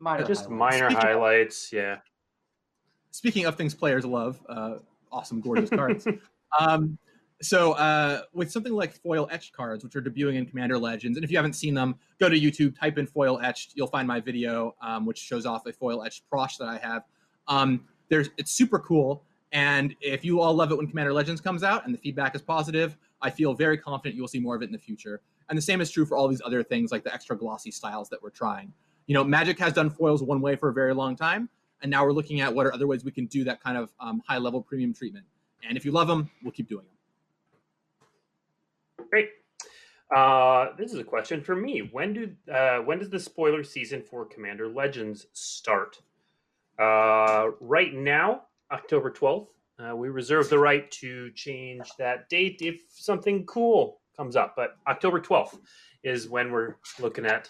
[0.00, 0.58] Minor Just highlights.
[0.58, 1.72] minor Speaking- highlights.
[1.72, 1.96] Yeah.
[3.10, 4.74] speaking of things players love, uh,
[5.10, 6.06] awesome, gorgeous cards.
[6.58, 6.96] Um,
[7.40, 11.24] so uh, with something like foil etched cards, which are debuting in Commander Legends, and
[11.24, 13.72] if you haven't seen them, go to YouTube, type in foil etched.
[13.74, 17.04] You'll find my video, um, which shows off a foil etched Prossh that I have.
[17.46, 19.22] Um, there's it's super cool,
[19.52, 22.42] and if you all love it when Commander Legends comes out and the feedback is
[22.42, 25.20] positive, I feel very confident you will see more of it in the future.
[25.48, 28.08] And the same is true for all these other things like the extra glossy styles
[28.10, 28.72] that we're trying.
[29.06, 31.48] You know, Magic has done foils one way for a very long time,
[31.82, 33.92] and now we're looking at what are other ways we can do that kind of
[34.00, 35.24] um, high level premium treatment.
[35.66, 36.97] And if you love them, we'll keep doing them.
[39.10, 39.30] Great.
[40.14, 41.90] Uh, this is a question for me.
[41.92, 46.00] When do uh, when does the spoiler season for Commander Legends start?
[46.78, 48.42] Uh, right now,
[48.72, 49.52] October twelfth.
[49.78, 54.54] Uh, we reserve the right to change that date if something cool comes up.
[54.56, 55.58] But October twelfth
[56.02, 57.48] is when we're looking at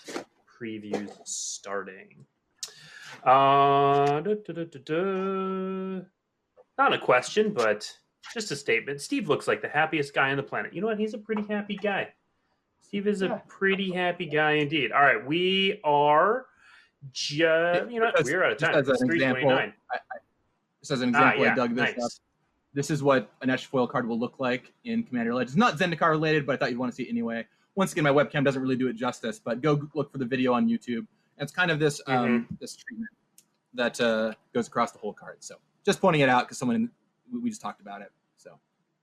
[0.60, 2.24] previews starting.
[3.24, 4.22] Uh.
[6.78, 7.92] Not a question, but
[8.34, 9.00] just a statement.
[9.00, 10.72] Steve looks like the happiest guy on the planet.
[10.74, 10.98] You know what?
[10.98, 12.12] He's a pretty happy guy.
[12.82, 14.92] Steve is a pretty happy guy indeed.
[14.92, 16.46] All right, we are
[17.12, 18.80] just you know Just- we're out of just time.
[18.80, 19.72] as an It's three example, twenty nine.
[20.80, 22.04] Just as an Ah, example, yeah, I dug this nice.
[22.04, 22.10] up.
[22.74, 25.56] This is what an etched foil card will look like in Commander Legends.
[25.56, 27.46] Not Zendikar related, but I thought you'd want to see it anyway.
[27.74, 30.52] Once again, my webcam doesn't really do it justice, but go look for the video
[30.52, 30.98] on YouTube.
[31.36, 32.14] And it's kind of this um,
[32.44, 32.54] Mm-hmm.
[32.60, 33.10] this treatment
[33.74, 35.36] that uh, goes across the whole card.
[35.40, 36.90] So just pointing it out because someone
[37.32, 38.10] we we just talked about it.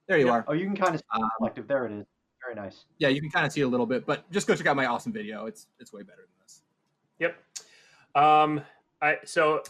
[0.06, 0.32] So there you Yeah.
[0.32, 0.44] are.
[0.46, 1.66] Oh, you can kind of see Um, the collective.
[1.66, 2.06] There it is.
[2.42, 2.84] Very nice.
[2.98, 4.86] yeah, you can kind of see a little bit, but just go check out my
[4.86, 5.46] awesome video.
[5.46, 6.62] It's it's way better than this.
[7.18, 7.36] Yep.
[8.14, 8.60] Um,
[9.02, 9.64] I so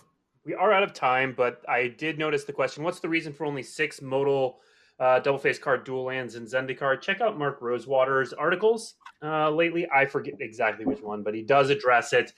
[0.45, 3.47] we are out of time, but I did notice the question: What's the reason for
[3.47, 4.61] only six modal
[5.01, 7.01] uh, double face card dual lands in Zendikar?
[7.01, 9.89] Check out Mark Rosewater's articles uh, lately.
[9.91, 12.35] I forget exactly which one, but he does address it.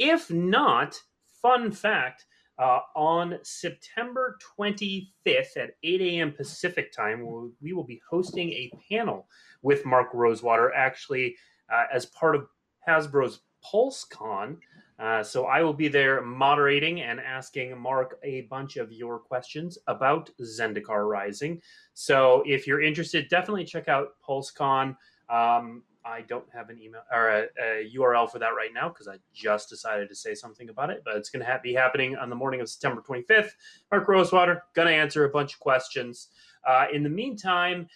[0.00, 1.00] If not,
[1.40, 2.26] fun fact.
[2.58, 6.32] Uh, on September 25th at 8 a.m.
[6.32, 9.28] Pacific time, we'll- we will be hosting a panel
[9.62, 11.36] with Mark Rosewater, actually,
[11.70, 12.48] uh, as part of
[12.88, 14.58] Hasbro's PulseCon.
[14.98, 19.76] Uh, so I will be there moderating and asking Mark a bunch of your questions
[19.86, 21.60] about Zendikar Rising.
[21.92, 24.96] So if you're interested, definitely check out PulseCon.
[25.28, 29.08] Um, I don't have an email or a, a URL for that right now because
[29.08, 32.16] I just decided to say something about it, but it's going to ha- be happening
[32.16, 33.50] on the morning of September 25th.
[33.90, 36.28] Mark Rosewater going to answer a bunch of questions.
[36.66, 37.88] Uh, in the meantime,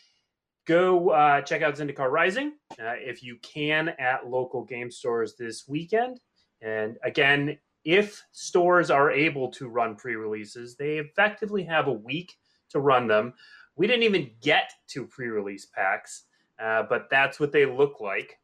[0.66, 5.68] go uh, check out Zendikar Rising uh, if you can at local game stores this
[5.68, 6.20] weekend.
[6.61, 12.34] And again, if stores are able to run pre releases, they effectively have a week
[12.70, 13.34] to run them.
[13.76, 16.24] We didn't even get to pre-release packs,
[16.61, 18.38] uh, but that's what they look like.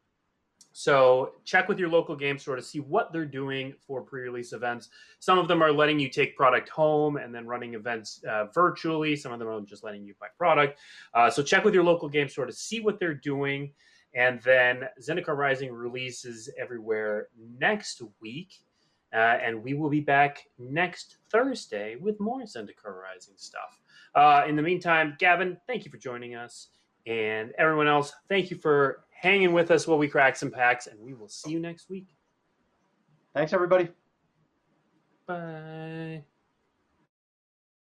[0.78, 4.90] So check with your local game store to see what they're doing for pre-release events.
[5.20, 9.16] Some of them are letting you take product home and then running events uh, virtually.
[9.16, 10.78] Some of them are just letting you buy product.
[11.14, 13.72] Uh, so check with your local game store to see what they're doing.
[14.14, 18.60] And then Zendikar Rising releases everywhere next week.
[19.14, 23.80] Uh, and we will be back next Thursday with more Zendikar Rising stuff.
[24.14, 26.68] Uh, in the meantime, Gavin, thank you for joining us.
[27.06, 31.00] And everyone else, thank you for hanging with us while we crack some packs, and
[31.00, 32.08] we will see you next week.
[33.34, 33.88] Thanks, everybody.
[35.26, 36.24] Bye.